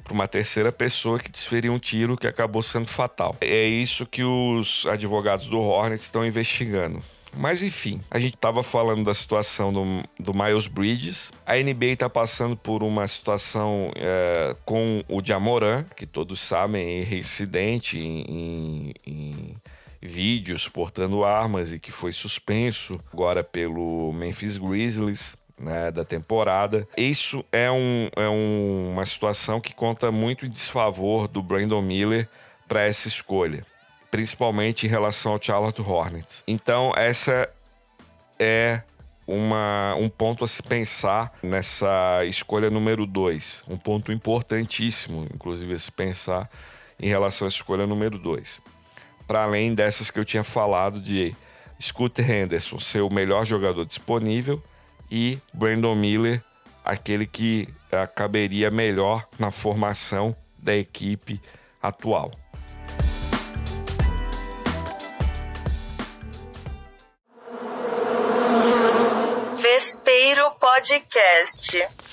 para 0.03 0.13
uma 0.13 0.27
terceira 0.27 0.72
pessoa 0.72 1.20
que 1.20 1.29
desferiu 1.29 1.74
um 1.74 1.79
tiro 1.79 2.15
que 2.15 2.27
acabou 2.27 2.63
sendo 2.63 2.88
fatal. 2.88 3.36
É 3.41 3.65
isso 3.65 4.06
que 4.06 4.24
os 4.24 4.86
advogados 4.88 5.48
do 5.48 5.60
Hornets 5.60 6.03
estão 6.03 6.25
investigando. 6.25 7.03
Mas 7.36 7.62
enfim, 7.62 8.01
a 8.10 8.17
gente 8.17 8.36
estava 8.36 8.63
falando 8.63 9.03
da 9.03 9.13
situação 9.13 9.72
do, 9.72 9.84
do 10.20 10.34
Miles 10.34 10.67
Bridges. 10.67 11.32
A 11.46 11.56
NBA 11.56 11.88
está 11.88 12.10
passando 12.10 12.56
por 12.56 12.84
uma 12.84 13.06
situação 13.06 13.91
é, 13.96 14.56
com 14.65 15.03
o 15.08 15.22
Jamoran, 15.24 15.84
que 15.96 16.06
todos 16.06 16.39
sabem, 16.39 16.82
é 16.82 17.03
em, 17.03 18.22
em, 18.27 18.94
em 19.06 19.56
vídeos 20.02 20.68
portando 20.68 21.24
armas 21.24 21.72
e 21.72 21.80
que 21.80 21.92
foi 21.92 22.12
suspenso 22.12 23.00
agora 23.12 23.44
pelo 23.44 24.12
Memphis 24.14 24.58
Grizzlies. 24.58 25.36
Né, 25.60 25.90
da 25.90 26.06
temporada. 26.06 26.88
Isso 26.96 27.44
é, 27.52 27.72
um, 27.72 28.12
é 28.16 28.30
um, 28.30 28.92
uma 28.92 29.04
situação 29.04 29.60
que 29.60 29.74
conta 29.74 30.12
muito 30.12 30.46
em 30.46 30.50
desfavor 30.52 31.28
do 31.28 31.42
Brandon 31.42 31.82
Miller 31.82 32.30
para 32.68 32.84
essa 32.84 33.08
escolha 33.08 33.66
principalmente 34.12 34.86
em 34.86 34.90
relação 34.90 35.34
ao 35.34 35.42
Charlotte 35.42 35.82
Hornets. 35.82 36.44
Então, 36.48 36.94
essa 36.96 37.50
é 38.40 38.82
uma, 39.26 39.96
um 39.96 40.10
ponto 40.10 40.44
a 40.44 40.48
se 40.48 40.64
pensar 40.64 41.34
nessa 41.44 42.24
escolha 42.26 42.70
número 42.70 43.06
2. 43.06 43.64
Um 43.68 43.78
ponto 43.78 44.12
importantíssimo, 44.12 45.28
inclusive, 45.34 45.74
a 45.74 45.80
se 45.80 45.92
pensar 45.92 46.50
em 47.00 47.08
relação 47.08 47.46
à 47.46 47.50
escolha 47.50 47.86
número 47.86 48.18
2. 48.18 48.62
Para 49.28 49.44
além 49.44 49.76
dessas 49.76 50.10
que 50.10 50.18
eu 50.18 50.24
tinha 50.24 50.44
falado 50.44 51.02
de 51.02 51.36
Scott 51.80 52.22
Henderson 52.22 52.80
ser 52.80 53.02
o 53.02 53.10
melhor 53.10 53.46
jogador 53.46 53.86
disponível 53.86 54.63
e 55.12 55.38
Brandon 55.54 55.96
Miller, 55.96 56.42
aquele 56.84 57.28
que 57.28 57.68
caberia 58.16 58.72
melhor 58.72 59.28
na 59.38 59.52
formação 59.52 60.34
da 60.58 60.76
equipe 60.76 61.42
atual. 61.82 62.32
Vespeiro 69.62 70.52
Podcast. 70.60 72.07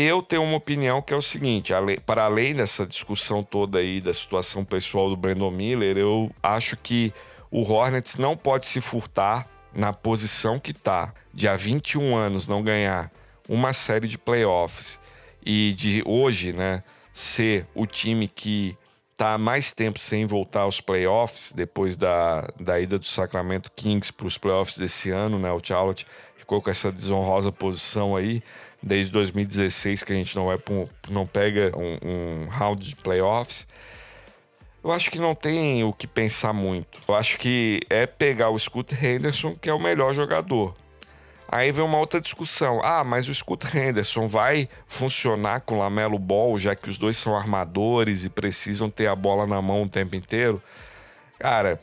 Eu 0.00 0.22
tenho 0.22 0.44
uma 0.44 0.56
opinião 0.56 1.02
que 1.02 1.12
é 1.12 1.16
o 1.16 1.20
seguinte: 1.20 1.72
para 2.06 2.22
além 2.22 2.54
dessa 2.54 2.86
discussão 2.86 3.42
toda 3.42 3.80
aí 3.80 4.00
da 4.00 4.14
situação 4.14 4.64
pessoal 4.64 5.10
do 5.10 5.16
Brandon 5.16 5.50
Miller, 5.50 5.98
eu 5.98 6.30
acho 6.40 6.76
que 6.76 7.12
o 7.50 7.62
Hornets 7.62 8.14
não 8.14 8.36
pode 8.36 8.64
se 8.64 8.80
furtar 8.80 9.48
na 9.74 9.92
posição 9.92 10.56
que 10.56 10.70
está, 10.70 11.12
de 11.34 11.48
há 11.48 11.56
21 11.56 12.14
anos 12.14 12.46
não 12.46 12.62
ganhar 12.62 13.10
uma 13.48 13.72
série 13.72 14.06
de 14.06 14.16
playoffs 14.16 15.00
e 15.44 15.74
de 15.76 16.00
hoje, 16.06 16.52
né, 16.52 16.84
ser 17.12 17.66
o 17.74 17.84
time 17.84 18.28
que 18.28 18.78
há 19.18 19.38
mais 19.38 19.72
tempo 19.72 19.98
sem 19.98 20.24
voltar 20.26 20.62
aos 20.62 20.80
playoffs, 20.80 21.52
depois 21.52 21.96
da, 21.96 22.48
da 22.58 22.78
ida 22.78 22.98
do 22.98 23.04
Sacramento 23.04 23.70
Kings 23.74 24.12
para 24.12 24.26
os 24.26 24.38
playoffs 24.38 24.78
desse 24.78 25.10
ano, 25.10 25.38
né? 25.38 25.50
O 25.52 25.60
Charlotte 25.62 26.06
ficou 26.36 26.62
com 26.62 26.70
essa 26.70 26.90
desonrosa 26.92 27.52
posição 27.52 28.16
aí 28.16 28.42
desde 28.82 29.12
2016 29.12 30.02
que 30.02 30.12
a 30.12 30.16
gente 30.16 30.34
não 30.36 30.46
vai 30.46 30.58
não 31.10 31.26
pega 31.26 31.72
um, 31.76 32.44
um 32.44 32.48
round 32.48 32.88
de 32.88 32.96
playoffs. 32.96 33.66
Eu 34.82 34.92
acho 34.92 35.10
que 35.10 35.18
não 35.18 35.34
tem 35.34 35.82
o 35.82 35.92
que 35.92 36.06
pensar 36.06 36.52
muito. 36.52 37.00
Eu 37.06 37.14
acho 37.14 37.36
que 37.38 37.80
é 37.90 38.06
pegar 38.06 38.50
o 38.50 38.58
Scott 38.58 38.94
Henderson, 38.94 39.54
que 39.56 39.68
é 39.68 39.74
o 39.74 39.78
melhor 39.78 40.14
jogador. 40.14 40.72
Aí 41.50 41.72
vem 41.72 41.84
uma 41.84 41.98
outra 41.98 42.20
discussão. 42.20 42.80
Ah, 42.84 43.02
mas 43.02 43.28
o 43.28 43.34
Scott 43.34 43.76
Henderson 43.76 44.28
vai 44.28 44.68
funcionar 44.86 45.60
com 45.62 45.76
o 45.76 45.78
Lamelo 45.78 46.18
Ball, 46.18 46.58
já 46.58 46.74
que 46.76 46.90
os 46.90 46.98
dois 46.98 47.16
são 47.16 47.34
armadores 47.34 48.24
e 48.24 48.28
precisam 48.28 48.90
ter 48.90 49.06
a 49.06 49.16
bola 49.16 49.46
na 49.46 49.62
mão 49.62 49.82
o 49.82 49.88
tempo 49.88 50.14
inteiro? 50.14 50.62
Cara, 51.38 51.80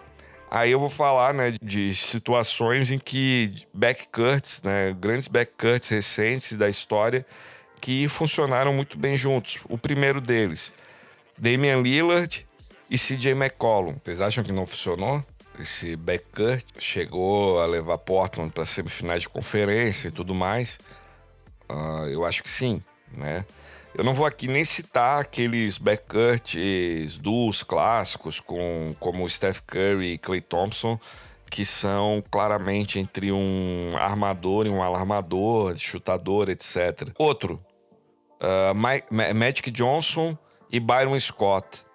Aí 0.49 0.71
eu 0.71 0.79
vou 0.79 0.89
falar, 0.89 1.33
né, 1.33 1.55
de 1.61 1.93
situações 1.95 2.89
em 2.89 2.97
que 2.97 3.67
backcuts, 3.73 4.61
né, 4.63 4.95
grandes 4.97 5.27
backcuts 5.27 5.89
recentes 5.89 6.53
da 6.53 6.69
história 6.69 7.25
que 7.81 8.07
funcionaram 8.07 8.73
muito 8.73 8.97
bem 8.97 9.17
juntos. 9.17 9.59
O 9.67 9.77
primeiro 9.77 10.21
deles, 10.21 10.71
Damian 11.37 11.81
Lillard 11.81 12.47
e 12.89 12.97
CJ 12.97 13.31
McCollum. 13.31 13.95
Vocês 14.03 14.21
acham 14.21 14.43
que 14.43 14.51
não 14.51 14.65
funcionou? 14.65 15.25
Esse 15.59 15.95
backcut 15.95 16.65
chegou 16.77 17.61
a 17.61 17.65
levar 17.65 17.97
Portland 17.97 18.51
para 18.51 18.65
semifinais 18.65 19.21
de 19.21 19.29
conferência 19.29 20.09
e 20.09 20.11
tudo 20.11 20.35
mais. 20.35 20.79
Uh, 21.69 22.07
eu 22.09 22.25
acho 22.25 22.43
que 22.43 22.49
sim, 22.49 22.81
né? 23.11 23.45
Eu 23.97 24.03
não 24.03 24.13
vou 24.13 24.25
aqui 24.25 24.47
nem 24.47 24.65
citar 24.65 25.21
aqueles 25.21 25.77
backcuts 25.77 27.17
dos 27.17 27.63
clássicos, 27.63 28.41
com, 28.41 28.93
como 28.99 29.27
Steph 29.29 29.61
Curry 29.65 30.13
e 30.13 30.17
Clay 30.17 30.41
Thompson, 30.41 30.99
que 31.49 31.63
são 31.63 32.21
claramente 32.29 32.99
entre 32.99 33.31
um 33.31 33.93
armador 33.95 34.65
e 34.65 34.69
um 34.69 34.83
alarmador, 34.83 35.77
chutador, 35.77 36.49
etc. 36.49 37.09
Outro, 37.17 37.63
uh, 38.41 38.75
Mike, 38.75 39.07
Magic 39.33 39.71
Johnson 39.71 40.37
e 40.69 40.77
Byron 40.77 41.17
Scott. 41.17 41.85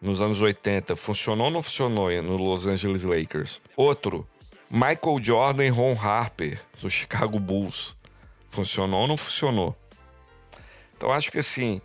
Nos 0.00 0.20
anos 0.20 0.40
80, 0.40 0.94
funcionou 0.96 1.46
ou 1.46 1.52
não 1.52 1.62
funcionou 1.62 2.10
no 2.22 2.36
Los 2.36 2.66
Angeles 2.66 3.02
Lakers? 3.02 3.60
Outro, 3.76 4.26
Michael 4.70 5.22
Jordan 5.22 5.64
e 5.64 5.68
Ron 5.68 5.96
Harper, 6.00 6.60
do 6.80 6.90
Chicago 6.90 7.38
Bulls. 7.38 7.96
Funcionou 8.50 9.02
ou 9.02 9.08
não 9.08 9.16
funcionou? 9.16 9.76
Então 10.96 11.12
acho 11.12 11.30
que 11.30 11.38
assim, 11.38 11.80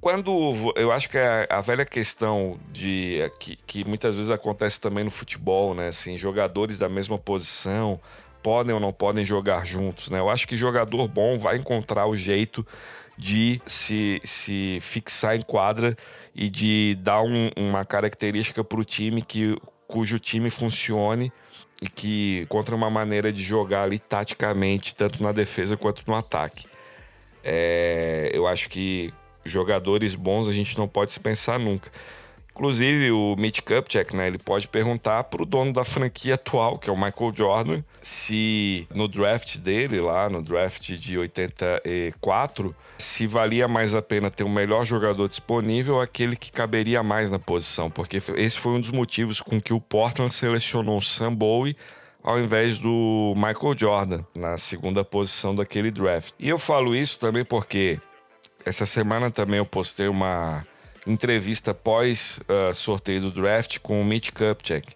quando 0.00 0.54
eu 0.76 0.92
acho 0.92 1.08
que 1.08 1.16
a, 1.16 1.46
a 1.48 1.60
velha 1.62 1.86
questão 1.86 2.60
de 2.70 3.20
que, 3.40 3.56
que, 3.56 3.84
muitas 3.84 4.14
vezes 4.14 4.30
acontece 4.30 4.78
também 4.78 5.02
no 5.02 5.10
futebol, 5.10 5.74
né? 5.74 5.88
Assim, 5.88 6.18
jogadores 6.18 6.78
da 6.78 6.90
mesma 6.90 7.18
posição 7.18 7.98
podem 8.42 8.74
ou 8.74 8.80
não 8.80 8.92
podem 8.92 9.24
jogar 9.24 9.66
juntos, 9.66 10.10
né? 10.10 10.18
Eu 10.18 10.28
acho 10.28 10.46
que 10.46 10.58
jogador 10.58 11.08
bom 11.08 11.38
vai 11.38 11.56
encontrar 11.56 12.06
o 12.06 12.14
jeito 12.14 12.66
de 13.16 13.62
se, 13.64 14.20
se 14.24 14.78
fixar 14.82 15.36
em 15.36 15.40
quadra 15.40 15.96
e 16.34 16.50
de 16.50 16.96
dar 17.00 17.22
um, 17.22 17.50
uma 17.56 17.84
característica 17.84 18.64
para 18.64 18.80
o 18.80 18.84
time 18.84 19.22
que, 19.22 19.56
cujo 19.86 20.18
time 20.18 20.50
funcione 20.50 21.32
e 21.80 21.88
que 21.88 22.40
encontre 22.42 22.74
uma 22.74 22.90
maneira 22.90 23.32
de 23.32 23.42
jogar 23.42 23.82
ali 23.82 23.98
taticamente, 23.98 24.94
tanto 24.94 25.22
na 25.22 25.32
defesa 25.32 25.76
quanto 25.76 26.02
no 26.06 26.14
ataque. 26.14 26.66
É, 27.42 28.30
eu 28.32 28.46
acho 28.46 28.68
que 28.68 29.12
jogadores 29.44 30.14
bons 30.14 30.48
a 30.48 30.52
gente 30.52 30.78
não 30.78 30.88
pode 30.88 31.12
se 31.12 31.20
pensar 31.20 31.58
nunca. 31.58 31.90
Inclusive, 32.54 33.10
o 33.10 33.34
Mitch 33.36 33.62
Kupchak, 33.62 34.14
né, 34.14 34.28
ele 34.28 34.38
pode 34.38 34.68
perguntar 34.68 35.24
para 35.24 35.42
o 35.42 35.44
dono 35.44 35.72
da 35.72 35.82
franquia 35.82 36.34
atual, 36.34 36.78
que 36.78 36.88
é 36.88 36.92
o 36.92 36.96
Michael 36.96 37.32
Jordan, 37.34 37.82
se 38.00 38.86
no 38.94 39.08
draft 39.08 39.58
dele, 39.58 40.00
lá 40.00 40.30
no 40.30 40.40
draft 40.40 40.92
de 40.92 41.18
84, 41.18 42.74
se 42.96 43.26
valia 43.26 43.66
mais 43.66 43.92
a 43.92 44.00
pena 44.00 44.30
ter 44.30 44.44
o 44.44 44.48
melhor 44.48 44.84
jogador 44.84 45.26
disponível 45.26 45.96
ou 45.96 46.00
aquele 46.00 46.36
que 46.36 46.52
caberia 46.52 47.02
mais 47.02 47.28
na 47.28 47.40
posição. 47.40 47.90
Porque 47.90 48.18
esse 48.36 48.56
foi 48.56 48.72
um 48.72 48.80
dos 48.80 48.90
motivos 48.90 49.40
com 49.40 49.60
que 49.60 49.72
o 49.72 49.80
Portland 49.80 50.32
selecionou 50.32 50.98
o 50.98 51.02
Sam 51.02 51.34
Bowie 51.34 51.76
ao 52.22 52.38
invés 52.38 52.78
do 52.78 53.34
Michael 53.36 53.76
Jordan 53.76 54.24
na 54.34 54.56
segunda 54.56 55.04
posição 55.04 55.54
daquele 55.54 55.90
draft. 55.90 56.32
E 56.38 56.48
eu 56.48 56.58
falo 56.58 56.94
isso 56.94 57.18
também 57.18 57.44
porque 57.44 58.00
essa 58.64 58.86
semana 58.86 59.30
também 59.30 59.58
eu 59.58 59.66
postei 59.66 60.08
uma 60.08 60.64
entrevista 61.06 61.74
pós 61.74 62.40
uh, 62.48 62.72
sorteio 62.72 63.20
do 63.22 63.30
draft 63.30 63.78
com 63.80 64.00
o 64.00 64.04
Mitch 64.04 64.30
Kupchak, 64.30 64.94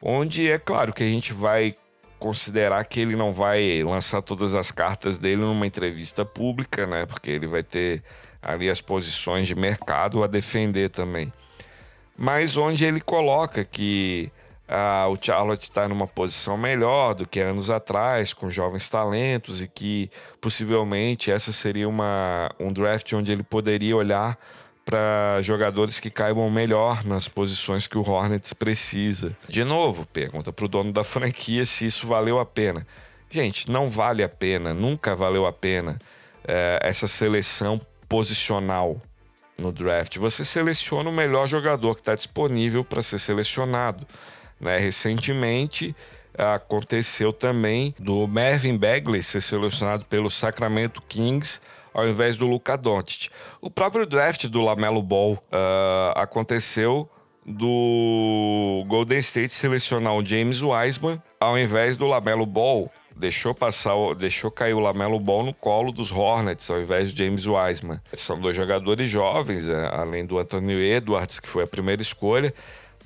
onde 0.00 0.50
é 0.50 0.58
claro 0.58 0.92
que 0.92 1.02
a 1.02 1.06
gente 1.06 1.32
vai 1.32 1.76
considerar 2.18 2.84
que 2.84 3.00
ele 3.00 3.14
não 3.14 3.32
vai 3.32 3.82
lançar 3.82 4.20
todas 4.22 4.54
as 4.54 4.70
cartas 4.70 5.18
dele 5.18 5.42
numa 5.42 5.66
entrevista 5.66 6.24
pública, 6.24 6.86
né? 6.86 7.06
Porque 7.06 7.30
ele 7.30 7.46
vai 7.46 7.62
ter 7.62 8.02
ali 8.42 8.68
as 8.68 8.80
posições 8.80 9.46
de 9.46 9.54
mercado 9.54 10.22
a 10.22 10.26
defender 10.26 10.90
também. 10.90 11.32
Mas 12.16 12.56
onde 12.56 12.84
ele 12.84 13.00
coloca 13.00 13.64
que 13.64 14.32
ah, 14.66 15.06
o 15.08 15.16
Charlotte 15.20 15.62
está 15.62 15.88
numa 15.88 16.06
posição 16.06 16.56
melhor 16.58 17.14
do 17.14 17.26
que 17.26 17.40
anos 17.40 17.70
atrás, 17.70 18.34
com 18.34 18.50
jovens 18.50 18.88
talentos, 18.88 19.62
e 19.62 19.68
que 19.68 20.10
possivelmente 20.40 21.30
essa 21.30 21.52
seria 21.52 21.88
uma, 21.88 22.50
um 22.58 22.72
draft 22.72 23.12
onde 23.12 23.30
ele 23.30 23.44
poderia 23.44 23.96
olhar 23.96 24.36
para 24.88 25.42
jogadores 25.42 26.00
que 26.00 26.08
caibam 26.08 26.48
melhor 26.48 27.04
nas 27.04 27.28
posições 27.28 27.86
que 27.86 27.98
o 27.98 28.08
Hornets 28.08 28.54
precisa. 28.54 29.36
De 29.46 29.62
novo, 29.62 30.06
pergunta 30.06 30.50
para 30.50 30.64
o 30.64 30.68
dono 30.68 30.90
da 30.90 31.04
franquia 31.04 31.66
se 31.66 31.84
isso 31.84 32.06
valeu 32.06 32.40
a 32.40 32.46
pena. 32.46 32.86
Gente, 33.30 33.70
não 33.70 33.90
vale 33.90 34.22
a 34.22 34.28
pena, 34.30 34.72
nunca 34.72 35.14
valeu 35.14 35.44
a 35.44 35.52
pena 35.52 35.98
é, 36.42 36.78
essa 36.82 37.06
seleção 37.06 37.78
posicional 38.08 38.98
no 39.58 39.70
draft. 39.70 40.16
Você 40.16 40.42
seleciona 40.42 41.10
o 41.10 41.12
melhor 41.12 41.46
jogador 41.46 41.94
que 41.94 42.00
está 42.00 42.14
disponível 42.14 42.82
para 42.82 43.02
ser 43.02 43.18
selecionado. 43.18 44.06
Né? 44.58 44.78
Recentemente 44.78 45.94
aconteceu 46.34 47.30
também 47.30 47.94
do 47.98 48.26
Mervyn 48.26 48.78
Bagley 48.78 49.22
ser 49.22 49.42
selecionado 49.42 50.06
pelo 50.06 50.30
Sacramento 50.30 51.02
Kings 51.02 51.60
ao 51.92 52.08
invés 52.08 52.36
do 52.36 52.46
Luca 52.46 52.76
Doncic. 52.76 53.28
O 53.60 53.70
próprio 53.70 54.06
draft 54.06 54.46
do 54.46 54.60
Lamelo 54.60 55.02
Ball 55.02 55.32
uh, 55.32 56.12
aconteceu 56.16 57.08
do 57.44 58.84
Golden 58.86 59.18
State 59.18 59.50
selecionar 59.50 60.14
o 60.14 60.24
James 60.24 60.60
Wiseman 60.62 61.20
ao 61.40 61.58
invés 61.58 61.96
do 61.96 62.06
Lamelo 62.06 62.44
Ball. 62.44 62.90
Deixou 63.16 63.52
passar, 63.52 63.94
deixou 64.16 64.50
cair 64.50 64.74
o 64.74 64.80
Lamelo 64.80 65.18
Ball 65.18 65.44
no 65.44 65.54
colo 65.54 65.90
dos 65.90 66.12
Hornets 66.12 66.70
ao 66.70 66.80
invés 66.80 67.12
de 67.12 67.24
James 67.24 67.46
Wiseman. 67.46 68.00
São 68.14 68.38
dois 68.38 68.56
jogadores 68.56 69.10
jovens, 69.10 69.66
é, 69.66 69.88
além 69.92 70.24
do 70.24 70.38
Anthony 70.38 70.74
Edwards, 70.74 71.40
que 71.40 71.48
foi 71.48 71.64
a 71.64 71.66
primeira 71.66 72.00
escolha. 72.00 72.54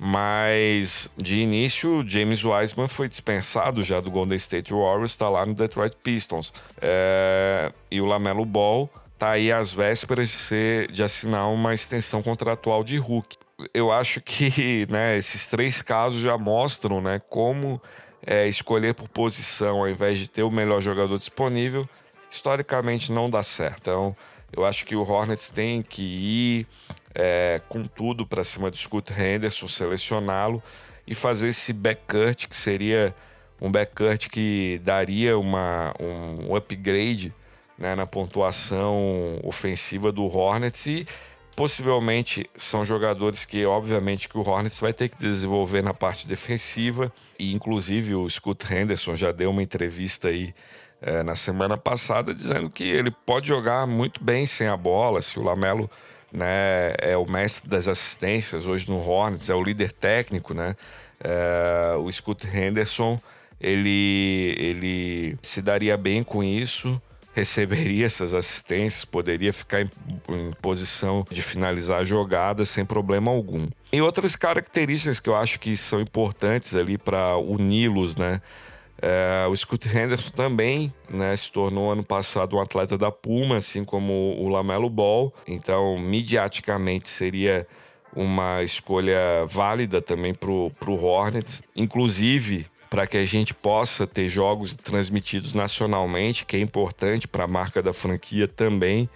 Mas 0.05 1.09
de 1.15 1.37
início, 1.37 2.03
James 2.05 2.43
Wiseman 2.43 2.89
foi 2.89 3.07
dispensado 3.07 3.81
já 3.81 4.01
do 4.01 4.11
Golden 4.11 4.35
State 4.35 4.73
Warriors, 4.73 5.11
está 5.11 5.29
lá 5.29 5.45
no 5.45 5.53
Detroit 5.53 5.95
Pistons. 6.03 6.53
É... 6.81 7.71
E 7.89 8.01
o 8.01 8.05
Lamelo 8.05 8.43
Ball 8.43 8.89
está 9.13 9.29
aí 9.29 9.49
às 9.49 9.71
vésperas 9.71 10.27
de, 10.27 10.35
ser, 10.35 10.91
de 10.91 11.01
assinar 11.01 11.49
uma 11.49 11.73
extensão 11.73 12.21
contratual 12.21 12.83
de 12.83 12.97
Hulk. 12.97 13.37
Eu 13.73 13.93
acho 13.93 14.19
que 14.19 14.85
né, 14.91 15.17
esses 15.17 15.47
três 15.47 15.81
casos 15.81 16.19
já 16.19 16.37
mostram 16.37 16.99
né, 16.99 17.21
como 17.29 17.81
é, 18.27 18.45
escolher 18.45 18.93
por 18.93 19.07
posição 19.07 19.79
ao 19.79 19.87
invés 19.87 20.19
de 20.19 20.29
ter 20.29 20.43
o 20.43 20.51
melhor 20.51 20.81
jogador 20.81 21.17
disponível, 21.17 21.87
historicamente 22.29 23.09
não 23.09 23.29
dá 23.29 23.41
certo. 23.41 23.77
Então, 23.79 24.15
eu 24.51 24.65
acho 24.65 24.85
que 24.85 24.97
o 24.97 25.09
Hornets 25.09 25.49
tem 25.49 25.81
que 25.81 26.01
ir 26.01 26.67
é, 27.15 27.61
com 27.69 27.83
tudo 27.83 28.25
para 28.25 28.43
cima 28.43 28.69
do 28.71 28.77
Scott 28.77 29.13
Henderson, 29.13 29.67
selecioná-lo 29.67 30.61
e 31.05 31.13
fazer 31.13 31.49
esse 31.49 31.73
backcourt, 31.73 32.47
que 32.47 32.55
seria 32.55 33.13
um 33.61 33.71
backcourt 33.71 34.29
que 34.29 34.81
daria 34.83 35.37
uma, 35.37 35.93
um 35.99 36.55
upgrade 36.55 37.33
né, 37.77 37.95
na 37.95 38.05
pontuação 38.05 39.39
ofensiva 39.43 40.11
do 40.11 40.25
Hornets 40.25 40.85
e 40.85 41.07
possivelmente 41.55 42.49
são 42.55 42.83
jogadores 42.83 43.45
que 43.45 43.65
obviamente 43.65 44.27
que 44.27 44.37
o 44.37 44.41
Hornets 44.41 44.79
vai 44.79 44.91
ter 44.91 45.09
que 45.09 45.17
desenvolver 45.17 45.83
na 45.83 45.93
parte 45.93 46.27
defensiva. 46.27 47.11
E 47.37 47.53
inclusive 47.53 48.15
o 48.15 48.29
Scott 48.29 48.73
Henderson 48.73 49.15
já 49.15 49.31
deu 49.31 49.51
uma 49.51 49.61
entrevista 49.61 50.29
aí 50.29 50.53
é, 51.01 51.21
na 51.21 51.35
semana 51.35 51.77
passada 51.77 52.33
dizendo 52.33 52.69
que 52.69 52.83
ele 52.83 53.11
pode 53.11 53.47
jogar 53.47 53.85
muito 53.85 54.23
bem 54.23 54.45
sem 54.45 54.67
a 54.67 54.77
bola 54.77 55.21
se 55.21 55.37
o 55.37 55.43
Lamelo 55.43 55.89
né? 56.33 56.93
É 56.97 57.15
o 57.15 57.29
mestre 57.29 57.69
das 57.69 57.87
assistências 57.87 58.65
hoje 58.65 58.89
no 58.89 58.97
Hornets, 58.97 59.49
é 59.49 59.55
o 59.55 59.63
líder 59.63 59.91
técnico, 59.91 60.53
né? 60.53 60.75
É, 61.23 61.95
o 61.97 62.11
Scott 62.11 62.45
Henderson, 62.47 63.19
ele, 63.61 64.55
ele 64.57 65.37
se 65.41 65.61
daria 65.61 65.95
bem 65.95 66.23
com 66.23 66.43
isso, 66.43 67.01
receberia 67.33 68.05
essas 68.05 68.33
assistências, 68.33 69.05
poderia 69.05 69.53
ficar 69.53 69.81
em, 69.81 69.89
em 70.29 70.51
posição 70.61 71.25
de 71.29 71.41
finalizar 71.41 72.01
a 72.01 72.03
jogada 72.03 72.65
sem 72.65 72.83
problema 72.83 73.31
algum. 73.31 73.67
E 73.91 74.01
outras 74.01 74.35
características 74.35 75.19
que 75.19 75.29
eu 75.29 75.35
acho 75.35 75.59
que 75.59 75.77
são 75.77 76.01
importantes 76.01 76.75
ali 76.75 76.97
para 76.97 77.37
uni-los, 77.37 78.15
né? 78.15 78.41
É, 79.05 79.45
o 79.49 79.55
Scott 79.57 79.85
Henderson 79.85 80.29
também 80.29 80.93
né, 81.09 81.35
se 81.35 81.51
tornou 81.51 81.91
ano 81.91 82.05
passado 82.05 82.55
um 82.55 82.61
atleta 82.61 82.97
da 82.97 83.11
Puma, 83.11 83.57
assim 83.57 83.83
como 83.83 84.33
o 84.39 84.47
Lamelo 84.47 84.89
Ball. 84.89 85.33
Então, 85.45 85.99
midiaticamente 85.99 87.09
seria 87.09 87.67
uma 88.15 88.63
escolha 88.63 89.45
válida 89.45 90.01
também 90.01 90.33
para 90.33 90.49
o 90.49 90.71
Hornets. 90.87 91.61
Inclusive, 91.75 92.65
para 92.89 93.05
que 93.05 93.17
a 93.17 93.25
gente 93.25 93.53
possa 93.53 94.07
ter 94.07 94.29
jogos 94.29 94.73
transmitidos 94.73 95.53
nacionalmente, 95.53 96.45
que 96.45 96.55
é 96.55 96.59
importante 96.61 97.27
para 97.27 97.43
a 97.43 97.47
marca 97.47 97.83
da 97.83 97.91
franquia 97.91 98.47
também, 98.47 99.09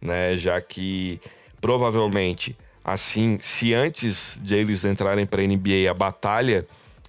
né, 0.00 0.36
já 0.36 0.60
que 0.60 1.20
provavelmente, 1.60 2.56
assim, 2.84 3.38
se 3.40 3.74
antes 3.74 4.38
de 4.40 4.54
eles 4.54 4.84
entrarem 4.84 5.26
para 5.26 5.42
a 5.42 5.46
NBA 5.46 5.90
a 5.90 5.94
batalha 5.94 6.64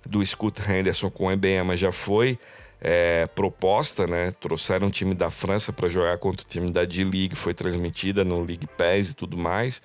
do 0.06 0.26
Scott 0.26 0.62
Henderson 0.70 1.10
com 1.10 1.28
o 1.28 1.32
Embema 1.32 1.76
já 1.78 1.92
foi 1.92 2.38
é, 2.82 3.28
proposta, 3.28 4.06
né? 4.06 4.32
Trouxeram 4.40 4.88
um 4.88 4.92
time 4.92 5.16
da 5.16 5.30
França 5.30 5.72
para 5.72 5.88
jogar 5.88 6.18
contra 6.18 6.46
o 6.46 6.48
time 6.48 6.70
da 6.70 6.84
D-League, 6.84 7.36
foi 7.36 7.54
transmitida 7.54 8.26
no 8.26 8.44
League 8.44 8.68
Pass 8.78 9.10
e 9.10 9.14
tudo 9.14 9.38
mais. 9.38 9.82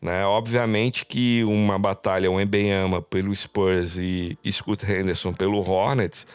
Né? 0.00 0.24
Obviamente 0.24 1.04
que 1.04 1.44
uma 1.44 1.78
batalha, 1.78 2.30
um 2.30 2.40
Embema 2.40 3.02
pelo 3.02 3.34
Spurs 3.36 3.98
e 3.98 4.38
Scott 4.50 4.90
Henderson 4.90 5.34
pelo 5.34 5.58
Hornets, 5.58 6.26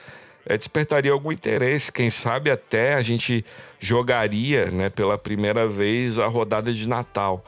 é, 0.45 0.55
despertaria 0.55 1.11
algum 1.11 1.31
interesse. 1.31 1.91
Quem 1.91 2.09
sabe 2.09 2.51
até 2.51 2.93
a 2.93 3.01
gente 3.01 3.43
jogaria 3.79 4.67
né, 4.67 4.89
pela 4.89 5.17
primeira 5.17 5.67
vez 5.67 6.19
a 6.19 6.27
rodada 6.27 6.71
de 6.71 6.87
Natal. 6.87 7.43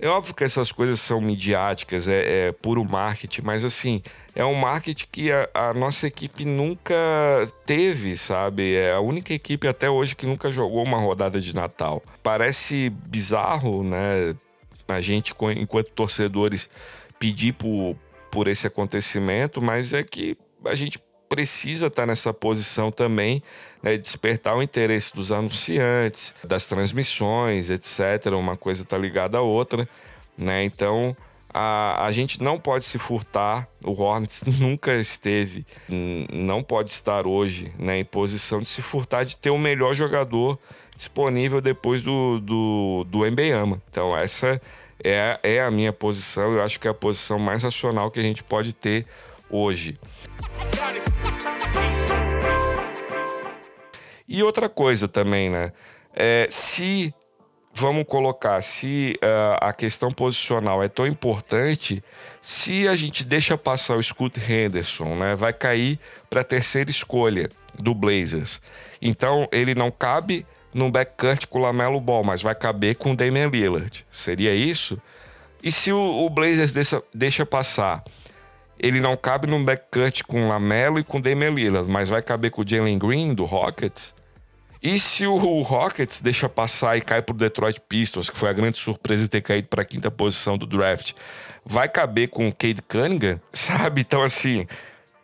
É 0.00 0.06
óbvio 0.06 0.32
que 0.32 0.44
essas 0.44 0.70
coisas 0.70 1.00
são 1.00 1.20
midiáticas, 1.20 2.06
é, 2.06 2.48
é 2.48 2.52
puro 2.52 2.84
marketing, 2.84 3.42
mas 3.42 3.64
assim, 3.64 4.00
é 4.32 4.44
um 4.44 4.54
marketing 4.54 5.06
que 5.10 5.32
a, 5.32 5.48
a, 5.52 5.74
nossa 5.74 6.06
equipe 6.06 6.44
nunca 6.44 6.94
teve, 7.66 8.16
sabe? 8.16 8.76
É 8.76 8.92
a 8.92 9.00
única 9.00 9.34
equipe 9.34 9.66
até 9.66 9.90
hoje 9.90 10.14
que 10.14 10.24
nunca 10.24 10.52
jogou 10.52 10.84
uma 10.84 10.98
rodada 10.98 11.40
de 11.40 11.52
Natal. 11.52 12.00
Parece 12.22 12.90
bizarro, 12.90 13.82
né? 13.82 14.36
A 14.86 15.00
gente, 15.00 15.34
enquanto 15.56 15.90
torcedores, 15.90 16.70
pedir 17.18 17.54
por, 17.54 17.96
por 18.30 18.46
esse 18.46 18.68
acontecimento, 18.68 19.60
mas 19.60 19.92
é 19.92 20.04
que 20.04 20.38
a 20.64 20.76
gente 20.76 21.00
precisa 21.28 21.88
estar 21.88 22.06
nessa 22.06 22.32
posição 22.32 22.90
também, 22.90 23.42
né, 23.82 23.96
despertar 23.96 24.56
o 24.56 24.62
interesse 24.62 25.14
dos 25.14 25.30
anunciantes, 25.30 26.34
das 26.42 26.64
transmissões, 26.64 27.70
etc. 27.70 28.32
Uma 28.32 28.56
coisa 28.56 28.82
está 28.82 28.96
ligada 28.96 29.38
à 29.38 29.40
outra, 29.40 29.88
né? 30.36 30.64
Então 30.64 31.16
a, 31.52 32.04
a 32.06 32.12
gente 32.12 32.42
não 32.42 32.58
pode 32.58 32.84
se 32.84 32.98
furtar. 32.98 33.68
O 33.84 34.00
Hornets 34.00 34.42
nunca 34.58 34.94
esteve, 34.94 35.66
não 36.32 36.62
pode 36.62 36.90
estar 36.90 37.26
hoje 37.26 37.72
né, 37.78 37.98
em 37.98 38.04
posição 38.04 38.60
de 38.60 38.66
se 38.66 38.82
furtar 38.82 39.24
de 39.24 39.36
ter 39.36 39.50
o 39.50 39.58
melhor 39.58 39.94
jogador 39.94 40.58
disponível 40.96 41.60
depois 41.60 42.02
do, 42.02 42.40
do, 42.40 43.06
do 43.08 43.26
Embeyama. 43.26 43.80
Então, 43.88 44.16
essa 44.16 44.60
é, 45.02 45.38
é 45.42 45.60
a 45.60 45.70
minha 45.70 45.92
posição. 45.92 46.54
Eu 46.54 46.62
acho 46.62 46.78
que 46.80 46.88
é 46.88 46.90
a 46.90 46.94
posição 46.94 47.38
mais 47.38 47.62
racional 47.62 48.10
que 48.10 48.18
a 48.18 48.22
gente 48.22 48.42
pode 48.42 48.72
ter 48.72 49.06
hoje. 49.48 49.98
E 54.28 54.42
outra 54.42 54.68
coisa 54.68 55.08
também, 55.08 55.48
né? 55.48 55.72
É, 56.14 56.46
se 56.50 57.14
vamos 57.72 58.04
colocar, 58.04 58.60
se 58.60 59.18
uh, 59.22 59.58
a 59.60 59.72
questão 59.72 60.10
posicional 60.10 60.82
é 60.82 60.88
tão 60.88 61.06
importante, 61.06 62.02
se 62.40 62.88
a 62.88 62.96
gente 62.96 63.24
deixa 63.24 63.56
passar 63.56 63.96
o 63.96 64.02
Scoot 64.02 64.38
Henderson, 64.40 65.14
né, 65.14 65.36
vai 65.36 65.52
cair 65.52 65.98
para 66.28 66.40
a 66.40 66.44
terceira 66.44 66.90
escolha 66.90 67.48
do 67.78 67.94
Blazers. 67.94 68.60
Então 69.00 69.48
ele 69.52 69.74
não 69.74 69.90
cabe 69.92 70.44
no 70.74 70.90
backcourt 70.90 71.46
com 71.46 71.60
o 71.60 71.62
Lamelo 71.62 72.00
Ball, 72.00 72.24
mas 72.24 72.42
vai 72.42 72.54
caber 72.54 72.96
com 72.96 73.12
o 73.12 73.16
Damian 73.16 73.48
Lillard. 73.48 74.04
Seria 74.10 74.52
isso? 74.52 75.00
E 75.62 75.70
se 75.70 75.92
o, 75.92 76.26
o 76.26 76.28
Blazers 76.28 76.72
deixa, 76.72 77.02
deixa 77.14 77.46
passar 77.46 78.02
ele 78.78 79.00
não 79.00 79.16
cabe 79.16 79.46
no 79.46 79.62
backcourt 79.64 80.22
com 80.22 80.48
Lamelo 80.48 80.98
e 80.98 81.04
com 81.04 81.20
Damian 81.20 81.50
Lillard, 81.50 81.90
mas 81.90 82.08
vai 82.08 82.22
caber 82.22 82.50
com 82.50 82.62
o 82.62 82.68
Jalen 82.68 82.98
Green 82.98 83.34
do 83.34 83.44
Rockets. 83.44 84.14
E 84.82 84.98
se 85.00 85.26
o 85.26 85.62
Rockets 85.62 86.20
deixa 86.20 86.48
passar 86.48 86.96
e 86.96 87.00
cai 87.00 87.20
pro 87.20 87.34
Detroit 87.34 87.80
Pistons, 87.88 88.30
que 88.30 88.36
foi 88.36 88.48
a 88.48 88.52
grande 88.52 88.76
surpresa 88.76 89.28
ter 89.28 89.40
caído 89.40 89.68
para 89.68 89.82
a 89.82 89.84
quinta 89.84 90.10
posição 90.10 90.56
do 90.56 90.66
draft, 90.66 91.12
vai 91.64 91.88
caber 91.88 92.28
com 92.28 92.48
o 92.48 92.54
Cade 92.54 92.82
Cunningham, 92.82 93.40
sabe? 93.52 94.02
Então, 94.02 94.22
assim, 94.22 94.66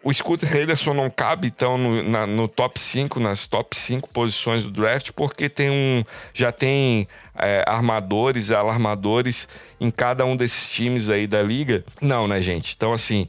o 0.04 0.12
Scott 0.12 0.44
Henderson 0.44 0.92
não 0.92 1.08
cabe, 1.08 1.46
então, 1.46 1.78
no, 1.78 2.02
na, 2.02 2.26
no 2.26 2.46
top 2.46 2.78
5, 2.78 3.18
nas 3.18 3.46
top 3.46 3.74
5 3.74 4.10
posições 4.10 4.64
do 4.64 4.70
draft, 4.70 5.12
porque 5.12 5.48
tem 5.48 5.70
um. 5.70 6.04
Já 6.34 6.52
tem 6.52 7.08
é, 7.34 7.64
armadores, 7.66 8.50
alarmadores 8.50 9.48
em 9.80 9.90
cada 9.90 10.24
um 10.26 10.36
desses 10.36 10.68
times 10.68 11.08
aí 11.08 11.26
da 11.26 11.42
liga. 11.42 11.84
Não, 12.02 12.28
né, 12.28 12.40
gente? 12.40 12.74
Então, 12.76 12.92
assim. 12.92 13.26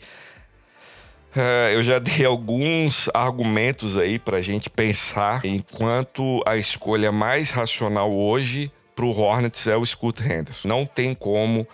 É, 1.37 1.75
eu 1.75 1.83
já 1.83 1.99
dei 1.99 2.25
alguns 2.25 3.09
argumentos 3.13 3.97
aí 3.97 4.17
para 4.17 4.37
a 4.37 4.41
gente 4.41 4.69
pensar 4.69 5.43
enquanto 5.43 6.41
a 6.45 6.55
escolha 6.55 7.11
mais 7.11 7.49
racional 7.49 8.09
hoje 8.09 8.71
para 8.95 9.03
o 9.03 9.11
Hornets 9.11 9.67
é 9.67 9.75
o 9.75 9.85
Scoot 9.85 10.23
Henderson. 10.23 10.65
Não 10.65 10.85
tem 10.85 11.13
como 11.13 11.67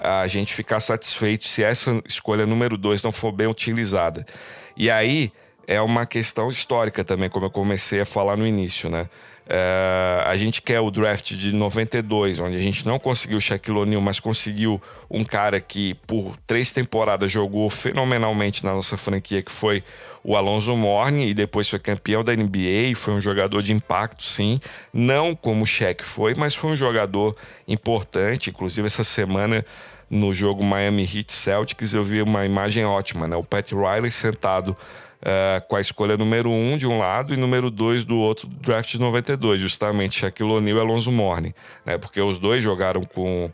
a 0.00 0.26
gente 0.26 0.54
ficar 0.54 0.80
satisfeito 0.80 1.46
se 1.46 1.62
essa 1.62 2.02
escolha 2.08 2.46
número 2.46 2.78
dois 2.78 3.02
não 3.02 3.12
for 3.12 3.30
bem 3.30 3.46
utilizada. 3.46 4.24
E 4.76 4.90
aí 4.90 5.30
é 5.66 5.80
uma 5.80 6.06
questão 6.06 6.50
histórica 6.50 7.04
também, 7.04 7.28
como 7.28 7.46
eu 7.46 7.50
comecei 7.50 8.00
a 8.00 8.04
falar 8.04 8.36
no 8.36 8.46
início, 8.46 8.90
né? 8.90 9.08
É, 9.54 10.22
a 10.24 10.36
gente 10.36 10.62
quer 10.62 10.80
o 10.80 10.90
draft 10.90 11.34
de 11.34 11.52
92, 11.52 12.38
onde 12.38 12.56
a 12.56 12.60
gente 12.60 12.86
não 12.86 12.98
conseguiu 12.98 13.38
o 13.38 13.40
Shaquille 13.40 13.76
O'Neal, 13.76 14.00
mas 14.00 14.20
conseguiu 14.20 14.80
um 15.10 15.24
cara 15.24 15.60
que 15.60 15.94
por 16.06 16.36
três 16.46 16.70
temporadas 16.70 17.30
jogou 17.30 17.68
fenomenalmente 17.68 18.64
na 18.64 18.72
nossa 18.72 18.96
franquia, 18.96 19.42
que 19.42 19.50
foi 19.50 19.82
o 20.22 20.36
Alonso 20.36 20.76
Morne, 20.76 21.28
e 21.28 21.34
depois 21.34 21.68
foi 21.68 21.78
campeão 21.80 22.22
da 22.22 22.34
NBA, 22.34 22.94
foi 22.94 23.14
um 23.14 23.20
jogador 23.20 23.62
de 23.62 23.72
impacto, 23.72 24.22
sim. 24.22 24.60
Não 24.92 25.34
como 25.34 25.64
o 25.64 25.66
Shaq 25.66 26.04
foi, 26.04 26.34
mas 26.34 26.54
foi 26.54 26.70
um 26.70 26.76
jogador 26.76 27.36
importante. 27.66 28.50
Inclusive, 28.50 28.86
essa 28.86 29.04
semana 29.04 29.64
no 30.08 30.32
jogo 30.32 30.62
Miami 30.62 31.02
Heat 31.02 31.32
Celtics 31.32 31.94
eu 31.94 32.04
vi 32.04 32.22
uma 32.22 32.46
imagem 32.46 32.84
ótima, 32.84 33.26
né? 33.26 33.34
O 33.34 33.42
Pat 33.42 33.72
Riley 33.72 34.10
sentado 34.10 34.76
uh, 35.22 35.66
com 35.66 35.76
a 35.76 35.80
escolha 35.80 36.16
número 36.16 36.50
um 36.50 36.76
de 36.76 36.86
um 36.86 36.98
lado 36.98 37.32
e 37.32 37.36
número 37.36 37.70
dois 37.70 38.04
do 38.04 38.18
outro 38.18 38.46
do 38.46 38.56
draft 38.56 38.90
de 38.90 39.00
92, 39.00 39.60
justamente 39.60 40.20
Shaquille 40.20 40.50
O'Neal 40.50 40.78
e 40.78 40.80
Alonso 40.80 41.12
Mourning, 41.12 41.54
né? 41.86 41.98
Porque 41.98 42.20
os 42.20 42.38
dois 42.38 42.62
jogaram 42.62 43.02
com, 43.04 43.50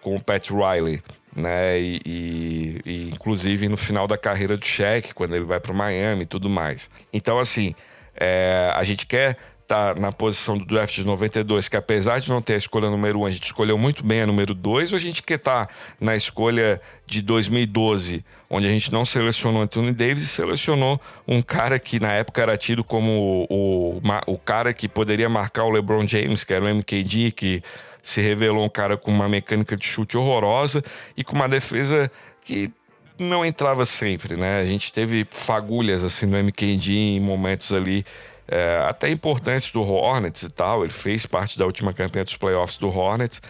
com 0.00 0.16
o 0.16 0.22
Pat 0.22 0.50
Riley, 0.50 1.02
né? 1.34 1.78
E, 1.78 2.00
e, 2.04 2.80
e, 2.84 3.10
inclusive 3.10 3.68
no 3.68 3.76
final 3.76 4.06
da 4.06 4.16
carreira 4.16 4.56
do 4.56 4.64
Shaq, 4.64 5.14
quando 5.14 5.34
ele 5.34 5.44
vai 5.44 5.60
para 5.60 5.72
Miami 5.72 6.22
e 6.22 6.26
tudo 6.26 6.48
mais. 6.48 6.90
Então, 7.12 7.38
assim, 7.38 7.74
é, 8.14 8.72
a 8.74 8.82
gente 8.82 9.06
quer 9.06 9.36
tá 9.70 9.94
na 9.94 10.10
posição 10.10 10.58
do 10.58 10.64
draft 10.64 10.96
de 10.96 11.06
92, 11.06 11.68
que 11.68 11.76
apesar 11.76 12.18
de 12.18 12.28
não 12.28 12.42
ter 12.42 12.54
a 12.54 12.56
escolha 12.56 12.90
número 12.90 13.20
1, 13.20 13.26
a 13.26 13.30
gente 13.30 13.44
escolheu 13.44 13.78
muito 13.78 14.04
bem 14.04 14.22
a 14.22 14.26
número 14.26 14.52
2, 14.52 14.92
ou 14.92 14.96
a 14.96 15.00
gente 15.00 15.22
quer 15.22 15.38
tá 15.38 15.68
na 16.00 16.16
escolha 16.16 16.80
de 17.06 17.22
2012, 17.22 18.24
onde 18.50 18.66
a 18.66 18.70
gente 18.70 18.92
não 18.92 19.04
selecionou 19.04 19.62
Anthony 19.62 19.92
Davis 19.92 20.24
e 20.24 20.26
selecionou 20.26 21.00
um 21.26 21.40
cara 21.40 21.78
que 21.78 22.00
na 22.00 22.12
época 22.12 22.42
era 22.42 22.56
tido 22.56 22.82
como 22.82 23.46
o, 23.48 23.98
o, 23.98 24.00
o 24.26 24.38
cara 24.38 24.74
que 24.74 24.88
poderia 24.88 25.28
marcar 25.28 25.62
o 25.62 25.70
LeBron 25.70 26.04
James, 26.04 26.42
que 26.42 26.52
era 26.52 26.64
o 26.64 26.68
MKD, 26.68 27.30
que 27.30 27.62
se 28.02 28.20
revelou 28.20 28.64
um 28.64 28.68
cara 28.68 28.96
com 28.96 29.12
uma 29.12 29.28
mecânica 29.28 29.76
de 29.76 29.86
chute 29.86 30.16
horrorosa 30.16 30.82
e 31.16 31.22
com 31.22 31.36
uma 31.36 31.48
defesa 31.48 32.10
que 32.42 32.72
não 33.16 33.44
entrava 33.44 33.84
sempre, 33.84 34.34
né? 34.34 34.58
A 34.58 34.66
gente 34.66 34.92
teve 34.92 35.24
fagulhas 35.30 36.02
assim 36.02 36.26
no 36.26 36.36
MKD 36.36 36.92
em 36.92 37.20
momentos 37.20 37.72
ali 37.72 38.04
é, 38.50 38.84
até 38.86 39.08
importantes 39.08 39.70
do 39.70 39.82
Hornets 39.82 40.42
e 40.42 40.50
tal. 40.50 40.82
Ele 40.82 40.92
fez 40.92 41.24
parte 41.24 41.58
da 41.58 41.64
última 41.64 41.92
campanha 41.92 42.24
dos 42.24 42.36
playoffs 42.36 42.76
do 42.76 42.88
Hornets, 42.88 43.40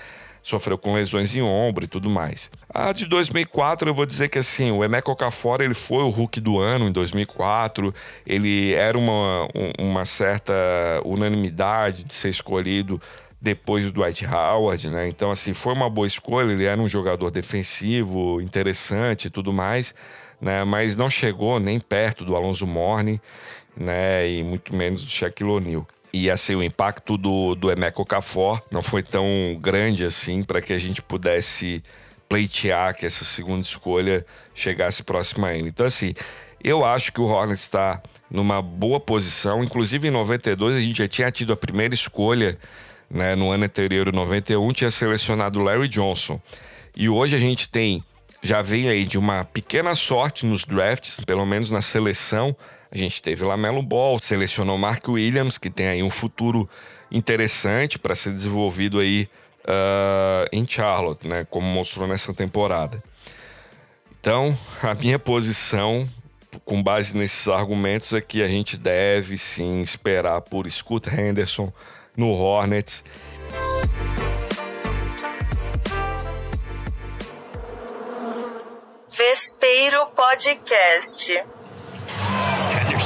sofreu 0.43 0.77
com 0.77 0.95
lesões 0.95 1.35
em 1.35 1.43
ombro 1.43 1.85
e 1.85 1.89
tudo 1.89 2.11
mais. 2.11 2.51
A 2.73 2.93
de 2.93 3.07
2004, 3.07 3.89
eu 3.89 3.95
vou 3.95 4.07
dizer 4.07 4.29
que 4.29 4.39
assim, 4.39 4.71
o 4.71 4.85
Emeka 4.85 5.11
Okafor, 5.11 5.61
ele 5.61 5.75
foi 5.75 6.03
o 6.03 6.11
Hulk 6.11 6.41
do 6.41 6.59
ano 6.59 6.87
em 6.89 6.93
2004, 6.93 7.95
ele 8.27 8.75
era 8.75 8.97
uma, 8.97 9.49
uma 9.79 10.05
certa 10.05 10.53
unanimidade 11.05 12.05
de 12.05 12.13
ser 12.13 12.29
escolhido 12.29 13.01
depois 13.41 13.87
do 13.87 13.93
Dwight 13.93 14.27
Howard, 14.27 14.91
né? 14.91 15.09
Então, 15.09 15.31
assim, 15.31 15.55
foi 15.55 15.73
uma 15.73 15.89
boa 15.89 16.07
escolha. 16.07 16.53
Ele 16.53 16.67
era 16.67 16.79
um 16.79 16.89
jogador 16.89 17.31
defensivo, 17.31 18.39
interessante 18.41 19.29
e 19.29 19.31
tudo 19.31 19.51
mais, 19.51 19.95
né? 20.39 20.63
Mas 20.65 20.95
não 20.95 21.09
chegou 21.09 21.59
nem 21.59 21.81
perto 21.81 22.23
do 22.23 22.37
Alonso 22.37 22.67
Morning 22.67 23.19
né? 23.77 24.29
E 24.29 24.43
muito 24.43 24.75
menos 24.75 25.03
do 25.03 25.11
Shaquille 25.11 25.51
O'Neal. 25.51 25.87
E 26.13 26.29
assim, 26.29 26.55
o 26.55 26.63
impacto 26.63 27.17
do, 27.17 27.55
do 27.55 27.71
Emeco 27.71 28.03
Okafor 28.03 28.61
não 28.71 28.83
foi 28.83 29.03
tão 29.03 29.27
grande 29.61 30.05
assim 30.05 30.43
para 30.43 30.61
que 30.61 30.73
a 30.73 30.79
gente 30.79 31.01
pudesse 31.01 31.83
pleitear 32.29 32.95
que 32.97 33.07
essa 33.07 33.25
segunda 33.25 33.63
escolha 33.63 34.25
chegasse 34.55 35.03
próxima 35.03 35.49
a 35.49 35.55
ele. 35.55 35.69
Então, 35.69 35.87
assim, 35.87 36.15
eu 36.63 36.85
acho 36.85 37.13
que 37.13 37.21
o 37.21 37.25
Hornets 37.25 37.63
está 37.63 38.03
numa 38.31 38.61
boa 38.61 39.01
posição. 39.01 39.65
Inclusive, 39.65 40.09
em 40.09 40.11
92, 40.11 40.77
a 40.77 40.81
gente 40.81 40.99
já 40.99 41.09
tinha 41.09 41.31
tido 41.31 41.53
a 41.53 41.57
primeira 41.57 41.95
escolha, 41.95 42.57
né? 43.11 43.35
No 43.35 43.51
ano 43.51 43.65
anterior, 43.65 44.13
91, 44.13 44.73
tinha 44.73 44.91
selecionado 44.91 45.61
Larry 45.61 45.89
Johnson. 45.89 46.41
E 46.97 47.09
hoje 47.09 47.35
a 47.35 47.39
gente 47.39 47.69
tem, 47.69 48.05
já 48.43 48.63
vem 48.63 48.89
aí 48.89 49.05
de 49.05 49.19
uma 49.19 49.45
pequena 49.45 49.95
sorte 49.95 50.45
nos 50.45 50.65
drafts, 50.65 51.21
pelo 51.25 51.47
menos 51.47 51.71
na 51.71 51.81
seleção, 51.81 52.55
a 52.93 52.97
gente 52.97 53.23
teve 53.23 53.45
Lamelo 53.45 53.83
Ball, 53.83 54.19
selecionou 54.19 54.77
Mark 54.77 55.07
Williams, 55.07 55.59
que 55.59 55.71
tem 55.71 55.87
aí 55.87 56.03
um 56.03 56.11
futuro 56.11 56.69
interessante 57.11 57.99
para 57.99 58.17
ser 58.17 58.31
desenvolvido 58.31 58.99
aí 58.99 59.29
uh, 59.65 60.49
em 60.53 60.67
Charlotte, 60.67 61.27
né? 61.27 61.47
Como 61.49 61.67
mostrou 61.67 62.09
nessa 62.09 62.35
temporada. 62.35 63.01
Então, 64.21 64.59
a 64.83 64.93
minha 64.95 65.19
posição, 65.21 66.09
com 66.65 66.83
base 66.83 67.17
nesses 67.17 67.47
argumentos, 67.47 68.13
é 68.13 68.21
que 68.21 68.43
a 68.43 68.49
gente 68.49 68.77
deve 68.77 69.37
sim 69.39 69.83
esperar 69.83 70.41
por 70.41 70.69
Scott 70.69 71.09
Henderson 71.09 71.73
no 72.17 72.29
Hornets. 72.31 73.05
Vespeiro 79.17 80.11
Podcast. 80.17 81.60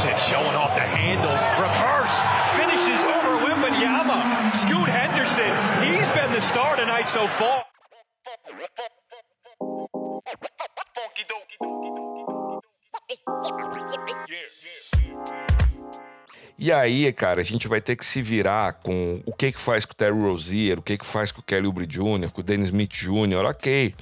Henderson 0.05 0.31
showing 0.31 0.57
off 0.57 0.75
the 0.75 0.81
handles. 0.81 1.41
Reverse. 1.57 2.17
Finishes 2.59 3.01
over 3.17 3.33
Wimbenyama. 3.45 4.53
Scoot 4.53 4.89
Henderson. 4.89 5.51
He's 5.83 6.11
been 6.11 6.31
the 6.33 6.41
star 6.41 6.77
tonight 6.77 7.09
so 7.09 7.27
far. 7.29 7.65
E 16.57 16.73
aí, 16.73 17.13
cara, 17.13 17.41
a 17.41 17.45
gente 17.45 17.67
vai 17.67 17.81
ter 17.81 17.97
que 17.97 18.05
se 18.05 18.23
virar 18.23 18.75
com 18.75 19.23
o 19.27 19.33
que 19.33 19.53
que 19.53 19.61
faz 19.61 19.85
com 19.85 19.93
o 19.93 19.95
Terry 19.95 20.19
Rozier, 20.19 20.79
o 20.79 20.83
que 20.83 20.97
que 20.97 21.05
faz 21.05 21.33
com 21.33 21.41
o 21.41 21.43
Kelly 21.43 21.67
Oubre 21.67 21.87
Jr., 21.87 22.31
com 22.33 22.41
o 22.41 22.45
Dennis 22.45 22.69
Smith 22.69 22.93
Jr., 22.93 23.45
ok. 23.47 23.95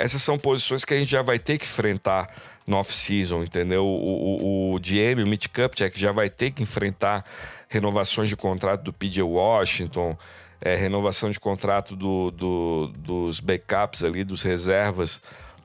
Essas 0.00 0.22
são 0.22 0.38
posições 0.38 0.84
que 0.84 0.94
a 0.94 0.96
gente 0.96 1.10
já 1.10 1.20
vai 1.20 1.38
ter 1.38 1.58
que 1.58 1.64
enfrentar 1.64 2.34
no 2.66 2.76
off-season, 2.76 3.42
entendeu? 3.42 3.84
O, 3.84 4.72
o, 4.72 4.74
o 4.74 4.80
GM, 4.80 5.22
o 5.22 5.26
Mitch 5.26 5.48
Kupchak, 5.48 5.98
já 5.98 6.10
vai 6.10 6.30
ter 6.30 6.52
que 6.52 6.62
enfrentar 6.62 7.24
renovações 7.68 8.28
de 8.28 8.36
contrato 8.36 8.82
do 8.82 8.92
PJ 8.92 9.22
Washington, 9.22 10.16
é, 10.60 10.74
renovação 10.74 11.30
de 11.30 11.38
contrato 11.38 11.94
do, 11.94 12.30
do, 12.30 12.86
dos 12.96 13.40
backups 13.40 14.02
ali, 14.02 14.24
dos 14.24 14.42
reservas, 14.42 15.20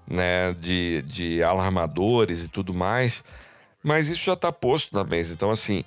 né, 0.06 0.54
de, 0.54 1.02
de 1.04 1.42
alarmadores 1.42 2.44
e 2.44 2.50
tudo 2.50 2.74
mais. 2.74 3.24
Mas 3.82 4.10
isso 4.10 4.26
já 4.26 4.34
está 4.34 4.52
posto 4.52 4.94
na 4.94 5.04
mesa. 5.04 5.34
Então, 5.34 5.50
assim, 5.50 5.86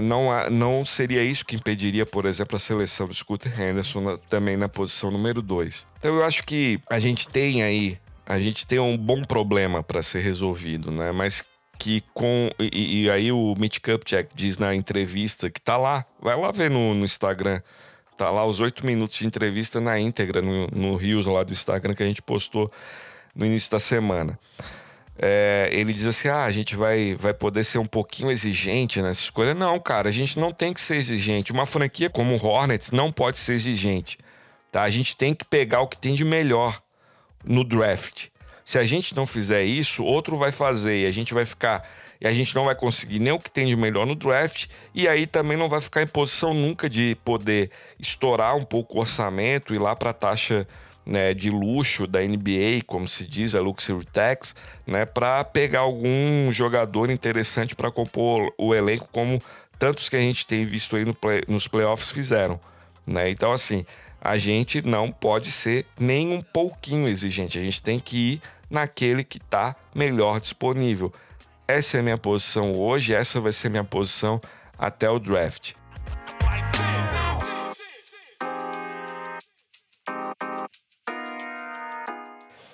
não, 0.00 0.28
não 0.50 0.84
seria 0.84 1.22
isso 1.22 1.44
que 1.44 1.56
impediria, 1.56 2.06
por 2.06 2.26
exemplo, 2.26 2.56
a 2.56 2.58
seleção 2.58 3.06
do 3.06 3.14
Scooter 3.14 3.60
Henderson 3.60 4.00
na, 4.00 4.18
também 4.18 4.56
na 4.56 4.68
posição 4.68 5.10
número 5.10 5.42
2. 5.42 5.86
Então 5.98 6.14
eu 6.14 6.24
acho 6.24 6.44
que 6.44 6.80
a 6.88 6.98
gente 6.98 7.28
tem 7.28 7.62
aí, 7.62 7.98
a 8.26 8.38
gente 8.38 8.66
tem 8.66 8.78
um 8.78 8.96
bom 8.96 9.22
problema 9.22 9.82
para 9.82 10.02
ser 10.02 10.20
resolvido, 10.20 10.90
né? 10.90 11.12
Mas 11.12 11.42
que 11.78 12.02
com. 12.12 12.50
E, 12.58 13.04
e, 13.04 13.10
aí 13.10 13.30
o 13.30 13.54
Mitch 13.56 13.78
Kupchak 13.78 14.30
diz 14.34 14.58
na 14.58 14.74
entrevista 14.74 15.48
que 15.48 15.60
tá 15.60 15.76
lá, 15.76 16.04
vai 16.20 16.36
lá 16.36 16.50
ver 16.50 16.70
no, 16.70 16.94
no 16.94 17.04
Instagram. 17.04 17.60
Tá 18.16 18.30
lá 18.30 18.44
os 18.44 18.58
oito 18.58 18.84
minutos 18.84 19.16
de 19.18 19.26
entrevista 19.26 19.80
na 19.80 19.98
íntegra, 20.00 20.42
no 20.42 20.96
Rios 20.96 21.26
lá 21.26 21.44
do 21.44 21.52
Instagram 21.52 21.94
que 21.94 22.02
a 22.02 22.06
gente 22.06 22.20
postou 22.20 22.68
no 23.32 23.46
início 23.46 23.70
da 23.70 23.78
semana 23.78 24.36
é, 25.20 25.68
ele 25.72 25.92
diz 25.92 26.06
assim: 26.06 26.28
ah, 26.28 26.44
a 26.44 26.50
gente 26.50 26.76
vai, 26.76 27.14
vai 27.14 27.34
poder 27.34 27.64
ser 27.64 27.78
um 27.78 27.86
pouquinho 27.86 28.30
exigente 28.30 29.02
nessa 29.02 29.20
escolha. 29.20 29.54
Não, 29.54 29.78
cara, 29.80 30.08
a 30.08 30.12
gente 30.12 30.38
não 30.38 30.52
tem 30.52 30.72
que 30.72 30.80
ser 30.80 30.96
exigente. 30.96 31.52
Uma 31.52 31.66
franquia 31.66 32.08
como 32.08 32.36
o 32.36 32.46
Hornets 32.46 32.90
não 32.92 33.10
pode 33.10 33.36
ser 33.36 33.54
exigente. 33.54 34.18
Tá? 34.70 34.82
A 34.82 34.90
gente 34.90 35.16
tem 35.16 35.34
que 35.34 35.44
pegar 35.44 35.80
o 35.80 35.88
que 35.88 35.98
tem 35.98 36.14
de 36.14 36.24
melhor 36.24 36.80
no 37.44 37.64
draft. 37.64 38.28
Se 38.64 38.78
a 38.78 38.84
gente 38.84 39.16
não 39.16 39.26
fizer 39.26 39.64
isso, 39.64 40.04
outro 40.04 40.36
vai 40.36 40.52
fazer 40.52 41.02
e 41.02 41.06
a 41.06 41.10
gente 41.10 41.32
vai 41.32 41.44
ficar. 41.44 41.88
E 42.20 42.28
a 42.28 42.32
gente 42.32 42.54
não 42.54 42.64
vai 42.64 42.74
conseguir 42.74 43.18
nem 43.18 43.32
o 43.32 43.38
que 43.38 43.50
tem 43.50 43.66
de 43.66 43.76
melhor 43.76 44.04
no 44.04 44.14
draft, 44.14 44.66
e 44.92 45.06
aí 45.06 45.24
também 45.24 45.56
não 45.56 45.68
vai 45.68 45.80
ficar 45.80 46.02
em 46.02 46.06
posição 46.06 46.52
nunca 46.52 46.90
de 46.90 47.16
poder 47.24 47.70
estourar 47.98 48.56
um 48.56 48.64
pouco 48.64 48.96
o 48.96 49.00
orçamento, 49.00 49.72
ir 49.72 49.78
lá 49.78 49.94
para 49.94 50.10
a 50.10 50.12
taxa 50.12 50.66
né, 51.08 51.32
de 51.32 51.48
luxo 51.48 52.06
da 52.06 52.20
NBA, 52.20 52.82
como 52.86 53.08
se 53.08 53.26
diz, 53.26 53.54
a 53.54 53.60
Luxury 53.60 54.04
Tax, 54.04 54.54
né, 54.86 55.06
para 55.06 55.42
pegar 55.42 55.80
algum 55.80 56.52
jogador 56.52 57.10
interessante 57.10 57.74
para 57.74 57.90
compor 57.90 58.52
o 58.58 58.74
elenco, 58.74 59.08
como 59.10 59.42
tantos 59.78 60.10
que 60.10 60.16
a 60.16 60.20
gente 60.20 60.46
tem 60.46 60.66
visto 60.66 60.94
aí 60.96 61.06
no 61.06 61.14
play, 61.14 61.42
nos 61.48 61.66
playoffs 61.66 62.10
fizeram. 62.10 62.60
Né? 63.06 63.30
Então, 63.30 63.52
assim, 63.52 63.86
a 64.20 64.36
gente 64.36 64.82
não 64.82 65.10
pode 65.10 65.50
ser 65.50 65.86
nem 65.98 66.30
um 66.30 66.42
pouquinho 66.42 67.08
exigente, 67.08 67.58
a 67.58 67.62
gente 67.62 67.82
tem 67.82 67.98
que 67.98 68.34
ir 68.34 68.42
naquele 68.68 69.24
que 69.24 69.38
está 69.38 69.74
melhor 69.94 70.38
disponível. 70.38 71.10
Essa 71.66 71.96
é 71.96 72.00
a 72.00 72.02
minha 72.02 72.18
posição 72.18 72.74
hoje, 72.74 73.14
essa 73.14 73.40
vai 73.40 73.52
ser 73.52 73.70
minha 73.70 73.84
posição 73.84 74.38
até 74.78 75.08
o 75.08 75.18
draft. 75.18 75.72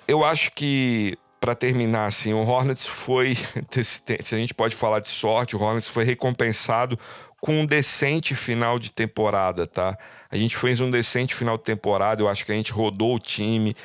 Eu 0.07 0.23
acho 0.23 0.51
que 0.51 1.17
para 1.39 1.53
terminar, 1.53 2.07
assim, 2.07 2.33
o 2.33 2.39
Hornets 2.39 2.87
foi, 2.87 3.35
se 3.71 4.35
a 4.35 4.37
gente 4.37 4.53
pode 4.53 4.75
falar 4.75 4.99
de 4.99 5.09
sorte, 5.09 5.55
o 5.55 5.61
Hornets 5.61 5.87
foi 5.87 6.03
recompensado 6.03 6.97
com 7.39 7.61
um 7.61 7.65
decente 7.65 8.33
final 8.33 8.79
de 8.79 8.91
temporada, 8.91 9.67
tá? 9.67 9.95
A 10.31 10.35
gente 10.35 10.57
fez 10.57 10.79
um 10.79 10.89
decente 10.89 11.35
final 11.35 11.57
de 11.57 11.63
temporada, 11.63 12.21
eu 12.21 12.27
acho 12.27 12.43
que 12.43 12.51
a 12.51 12.55
gente 12.55 12.71
rodou 12.71 13.15
o 13.15 13.19
time, 13.19 13.75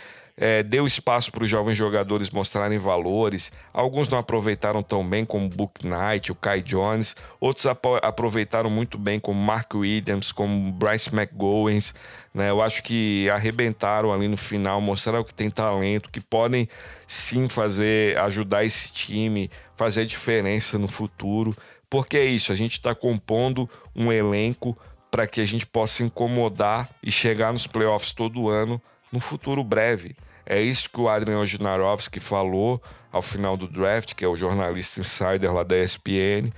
é, 0.43 0.63
deu 0.63 0.87
espaço 0.87 1.31
para 1.31 1.45
os 1.45 1.51
jovens 1.51 1.77
jogadores 1.77 2.31
mostrarem 2.31 2.79
valores. 2.79 3.53
Alguns 3.75 4.09
não 4.09 4.17
aproveitaram 4.17 4.83
tão 4.83 5.07
bem, 5.07 5.23
como 5.23 5.47
Book 5.47 5.87
Knight, 5.87 6.33
o 6.33 6.35
Kai 6.35 6.63
Jones. 6.63 7.15
Outros 7.39 7.67
aproveitaram 7.67 8.71
muito 8.71 8.97
bem, 8.97 9.21
como 9.21 9.39
Mark 9.39 9.75
Williams, 9.75 10.33
como 10.33 10.73
Bryce 10.73 11.15
McGowens. 11.15 11.95
Né? 12.33 12.49
Eu 12.49 12.63
acho 12.63 12.83
que 12.83 13.29
arrebentaram 13.29 14.11
ali 14.15 14.29
no 14.29 14.37
final, 14.39 14.81
mostraram 14.81 15.23
que 15.23 15.35
tem 15.35 15.51
talento, 15.51 16.11
que 16.11 16.23
podem 16.23 16.67
sim 17.07 17.47
fazer, 17.47 18.17
ajudar 18.21 18.65
esse 18.65 18.91
time, 18.91 19.51
fazer 19.77 20.01
a 20.01 20.07
diferença 20.07 20.79
no 20.79 20.89
futuro. 20.89 21.55
Porque 21.91 22.17
é 22.17 22.25
isso, 22.25 22.51
a 22.51 22.55
gente 22.55 22.73
está 22.79 22.95
compondo 22.95 23.69
um 23.95 24.11
elenco 24.11 24.75
para 25.11 25.27
que 25.27 25.43
a 25.43 25.45
gente 25.45 25.67
possa 25.67 26.03
incomodar 26.03 26.89
e 27.03 27.13
chegar 27.13 27.53
nos 27.53 27.67
playoffs 27.67 28.15
todo 28.15 28.49
ano 28.49 28.81
no 29.13 29.21
futuro 29.21 29.63
breve. 29.63 30.17
É 30.51 30.61
isso 30.61 30.91
que 30.91 31.01
o 31.01 31.09
Adrian 31.09 31.39
Wojnarowski 31.39 32.19
falou 32.19 32.83
ao 33.13 33.23
final 33.23 33.57
do 33.57 33.69
draft, 33.69 34.15
que 34.17 34.25
é 34.25 34.29
o 34.29 34.37
jornalista 34.37 34.99
insider 34.99 35.55
lá 35.55 35.63
da 35.63 35.79
ESPN. 35.79 36.53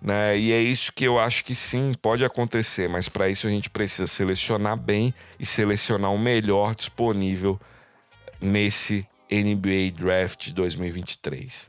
Né? 0.00 0.38
E 0.38 0.52
é 0.52 0.60
isso 0.60 0.92
que 0.92 1.04
eu 1.04 1.18
acho 1.18 1.44
que 1.44 1.52
sim, 1.52 1.92
pode 2.00 2.24
acontecer, 2.24 2.88
mas 2.88 3.08
para 3.08 3.28
isso 3.28 3.48
a 3.48 3.50
gente 3.50 3.68
precisa 3.68 4.06
selecionar 4.06 4.76
bem 4.76 5.12
e 5.40 5.44
selecionar 5.44 6.12
o 6.12 6.18
melhor 6.20 6.72
disponível 6.72 7.58
nesse 8.40 9.04
NBA 9.28 9.90
Draft 9.92 10.52
2023. 10.52 11.68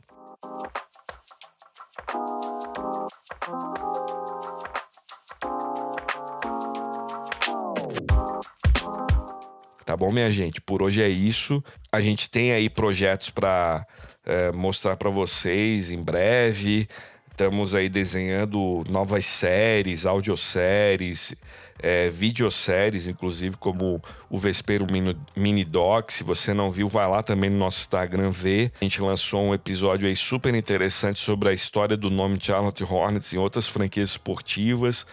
Tá 9.94 9.98
bom, 9.98 10.10
minha 10.10 10.28
gente? 10.28 10.60
Por 10.60 10.82
hoje 10.82 11.00
é 11.00 11.08
isso. 11.08 11.62
A 11.92 12.00
gente 12.00 12.28
tem 12.28 12.50
aí 12.50 12.68
projetos 12.68 13.30
para 13.30 13.86
é, 14.26 14.50
mostrar 14.50 14.96
para 14.96 15.08
vocês 15.08 15.88
em 15.88 16.02
breve. 16.02 16.88
Estamos 17.30 17.76
aí 17.76 17.88
desenhando 17.88 18.82
novas 18.90 19.24
séries, 19.24 20.04
audioséries, 20.04 21.32
é, 21.80 22.08
videoséries, 22.08 23.06
inclusive, 23.06 23.56
como 23.56 24.02
o 24.28 24.36
Vespero 24.36 24.84
Mini, 24.90 25.16
Mini 25.36 25.64
Doc. 25.64 26.10
Se 26.10 26.24
você 26.24 26.52
não 26.52 26.72
viu, 26.72 26.88
vai 26.88 27.08
lá 27.08 27.22
também 27.22 27.48
no 27.48 27.58
nosso 27.58 27.78
Instagram 27.78 28.32
ver. 28.32 28.72
A 28.80 28.84
gente 28.84 29.00
lançou 29.00 29.44
um 29.44 29.54
episódio 29.54 30.08
aí 30.08 30.16
super 30.16 30.56
interessante 30.56 31.20
sobre 31.20 31.50
a 31.50 31.52
história 31.52 31.96
do 31.96 32.10
nome 32.10 32.40
Charlotte 32.42 32.82
Hornets 32.82 33.32
em 33.32 33.38
outras 33.38 33.68
franquias 33.68 34.08
esportivas. 34.08 35.06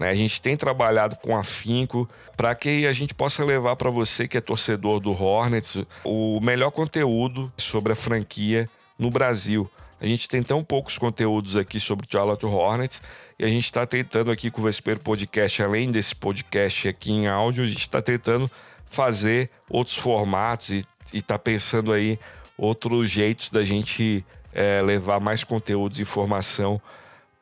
Né? 0.00 0.08
A 0.08 0.14
gente 0.14 0.40
tem 0.40 0.56
trabalhado 0.56 1.14
com 1.16 1.36
afinco 1.36 2.08
para 2.34 2.54
que 2.54 2.86
a 2.86 2.92
gente 2.92 3.12
possa 3.12 3.44
levar 3.44 3.76
para 3.76 3.90
você 3.90 4.26
que 4.26 4.38
é 4.38 4.40
torcedor 4.40 4.98
do 4.98 5.12
Hornets 5.12 5.76
o 6.02 6.40
melhor 6.40 6.70
conteúdo 6.70 7.52
sobre 7.58 7.92
a 7.92 7.96
franquia 7.96 8.68
no 8.98 9.10
Brasil. 9.10 9.70
A 10.00 10.06
gente 10.06 10.26
tem 10.26 10.42
tão 10.42 10.64
poucos 10.64 10.96
conteúdos 10.96 11.54
aqui 11.54 11.78
sobre 11.78 12.06
o 12.06 12.08
Charlotte 12.10 12.46
Hornets 12.46 13.02
e 13.38 13.44
a 13.44 13.48
gente 13.48 13.66
está 13.66 13.84
tentando 13.84 14.30
aqui 14.30 14.50
com 14.50 14.62
o 14.62 14.64
Vespeiro 14.64 15.00
Podcast, 15.00 15.62
além 15.62 15.92
desse 15.92 16.14
podcast 16.14 16.88
aqui 16.88 17.12
em 17.12 17.28
áudio, 17.28 17.62
a 17.62 17.66
gente 17.66 17.80
está 17.80 18.00
tentando 18.00 18.50
fazer 18.86 19.50
outros 19.68 19.98
formatos 19.98 20.70
e 20.70 20.86
está 21.12 21.38
pensando 21.38 21.92
aí 21.92 22.18
outros 22.56 23.10
jeitos 23.10 23.50
da 23.50 23.62
gente 23.66 24.24
é, 24.54 24.80
levar 24.80 25.20
mais 25.20 25.44
conteúdos 25.44 25.98
e 25.98 26.02
informação 26.02 26.80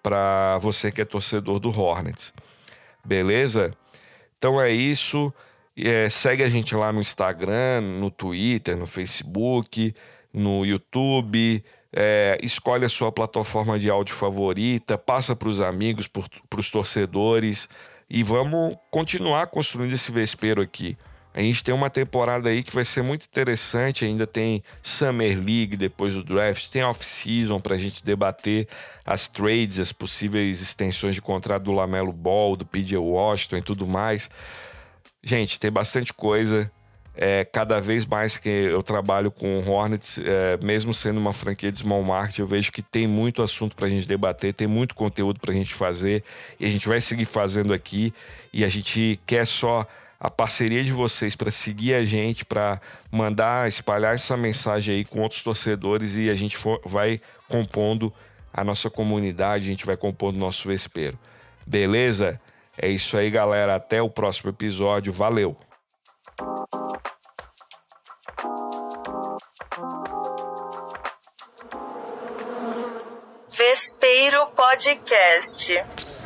para 0.03 0.59
você 0.59 0.91
que 0.91 1.01
é 1.01 1.05
torcedor 1.05 1.61
do 1.61 1.71
Hornets. 1.71 2.33
Beleza? 3.09 3.73
Então 4.37 4.61
é 4.61 4.71
isso. 4.71 5.33
É, 5.75 6.11
segue 6.11 6.43
a 6.43 6.51
gente 6.51 6.75
lá 6.75 6.93
no 6.93 7.01
Instagram, 7.01 7.81
no 7.81 8.11
Twitter, 8.11 8.77
no 8.77 8.87
Facebook, 8.87 9.95
no 10.31 10.67
YouTube. 10.67 11.65
É, 11.91 12.39
escolhe 12.43 12.85
a 12.85 12.89
sua 12.89 13.11
plataforma 13.11 13.79
de 13.79 13.89
áudio 13.89 14.15
favorita, 14.15 14.99
passa 14.99 15.35
para 15.35 15.49
os 15.49 15.59
amigos, 15.59 16.07
para 16.07 16.61
os 16.61 16.71
torcedores 16.71 17.67
e 18.11 18.23
vamos 18.23 18.77
continuar 18.91 19.47
construindo 19.47 19.95
esse 19.95 20.13
vespeiro 20.13 20.61
aqui. 20.61 20.99
A 21.39 21.41
gente 21.41 21.63
tem 21.63 21.73
uma 21.73 21.89
temporada 21.89 22.49
aí 22.49 22.65
que 22.65 22.75
vai 22.75 22.85
ser 22.85 23.01
muito 23.01 23.25
interessante. 23.25 24.05
Ainda 24.05 24.27
tem 24.27 24.61
Summer 24.83 25.37
League 25.37 25.77
depois 25.77 26.13
do 26.13 26.25
draft, 26.25 26.69
tem 26.69 26.83
off-season 26.83 27.61
para 27.61 27.77
a 27.77 27.79
gente 27.79 28.05
debater 28.05 28.67
as 29.07 29.29
trades, 29.29 29.79
as 29.79 29.93
possíveis 29.93 30.61
extensões 30.61 31.15
de 31.15 31.23
contrato 31.23 31.63
do 31.63 31.71
Lamelo 31.71 32.13
Ball, 32.13 32.57
do 32.57 32.67
PJ 32.67 32.97
Washington 32.97 33.59
e 33.59 33.63
tudo 33.63 33.87
mais. 33.87 34.29
Gente, 35.23 35.61
tem 35.61 35.71
bastante 35.71 36.13
coisa. 36.13 36.69
É, 37.15 37.45
cada 37.45 37.81
vez 37.81 38.05
mais 38.05 38.37
que 38.37 38.49
eu 38.49 38.83
trabalho 38.83 39.31
com 39.31 39.61
o 39.61 39.71
Hornets, 39.71 40.19
é, 40.19 40.57
mesmo 40.57 40.93
sendo 40.93 41.21
uma 41.21 41.33
franquia 41.33 41.71
de 41.71 41.79
small 41.79 42.03
market, 42.03 42.41
eu 42.41 42.49
vejo 42.49 42.73
que 42.73 42.83
tem 42.83 43.07
muito 43.07 43.43
assunto 43.43 43.77
para 43.77 43.87
a 43.87 43.91
gente 43.91 44.09
debater, 44.09 44.53
tem 44.53 44.67
muito 44.67 44.93
conteúdo 44.93 45.39
para 45.39 45.53
a 45.53 45.55
gente 45.55 45.73
fazer 45.73 46.25
e 46.59 46.67
a 46.67 46.69
gente 46.69 46.89
vai 46.89 47.01
seguir 47.01 47.27
fazendo 47.27 47.73
aqui. 47.73 48.13
E 48.53 48.65
a 48.65 48.69
gente 48.69 49.21
quer 49.25 49.47
só 49.47 49.87
a 50.21 50.31
parceria 50.31 50.83
de 50.83 50.93
vocês 50.93 51.37
para 51.37 51.51
seguir 51.51 51.95
a 51.95 52.05
gente, 52.05 52.45
para 52.45 52.81
mandar, 53.11 53.69
espalhar 53.69 54.15
essa 54.15 54.37
mensagem 54.37 54.97
aí 54.97 55.05
com 55.05 55.21
outros 55.21 55.43
torcedores 55.43 56.17
e 56.17 56.29
a 56.29 56.35
gente 56.35 56.57
for, 56.57 56.81
vai 56.85 57.21
compondo 57.49 58.13
a 58.53 58.65
nossa 58.65 58.91
comunidade, 58.91 59.67
a 59.67 59.71
gente 59.71 59.87
vai 59.87 59.97
compondo 59.97 60.37
o 60.37 60.41
nosso 60.41 60.67
vespeiro. 60.67 61.19
Beleza? 61.67 62.41
É 62.77 62.89
isso 62.89 63.17
aí, 63.17 63.31
galera. 63.31 63.77
Até 63.77 64.03
o 64.03 64.11
próximo 64.11 64.51
episódio. 64.51 65.13
Valeu! 65.13 65.57
Vespeiro 73.51 74.47
Podcast. 74.55 76.18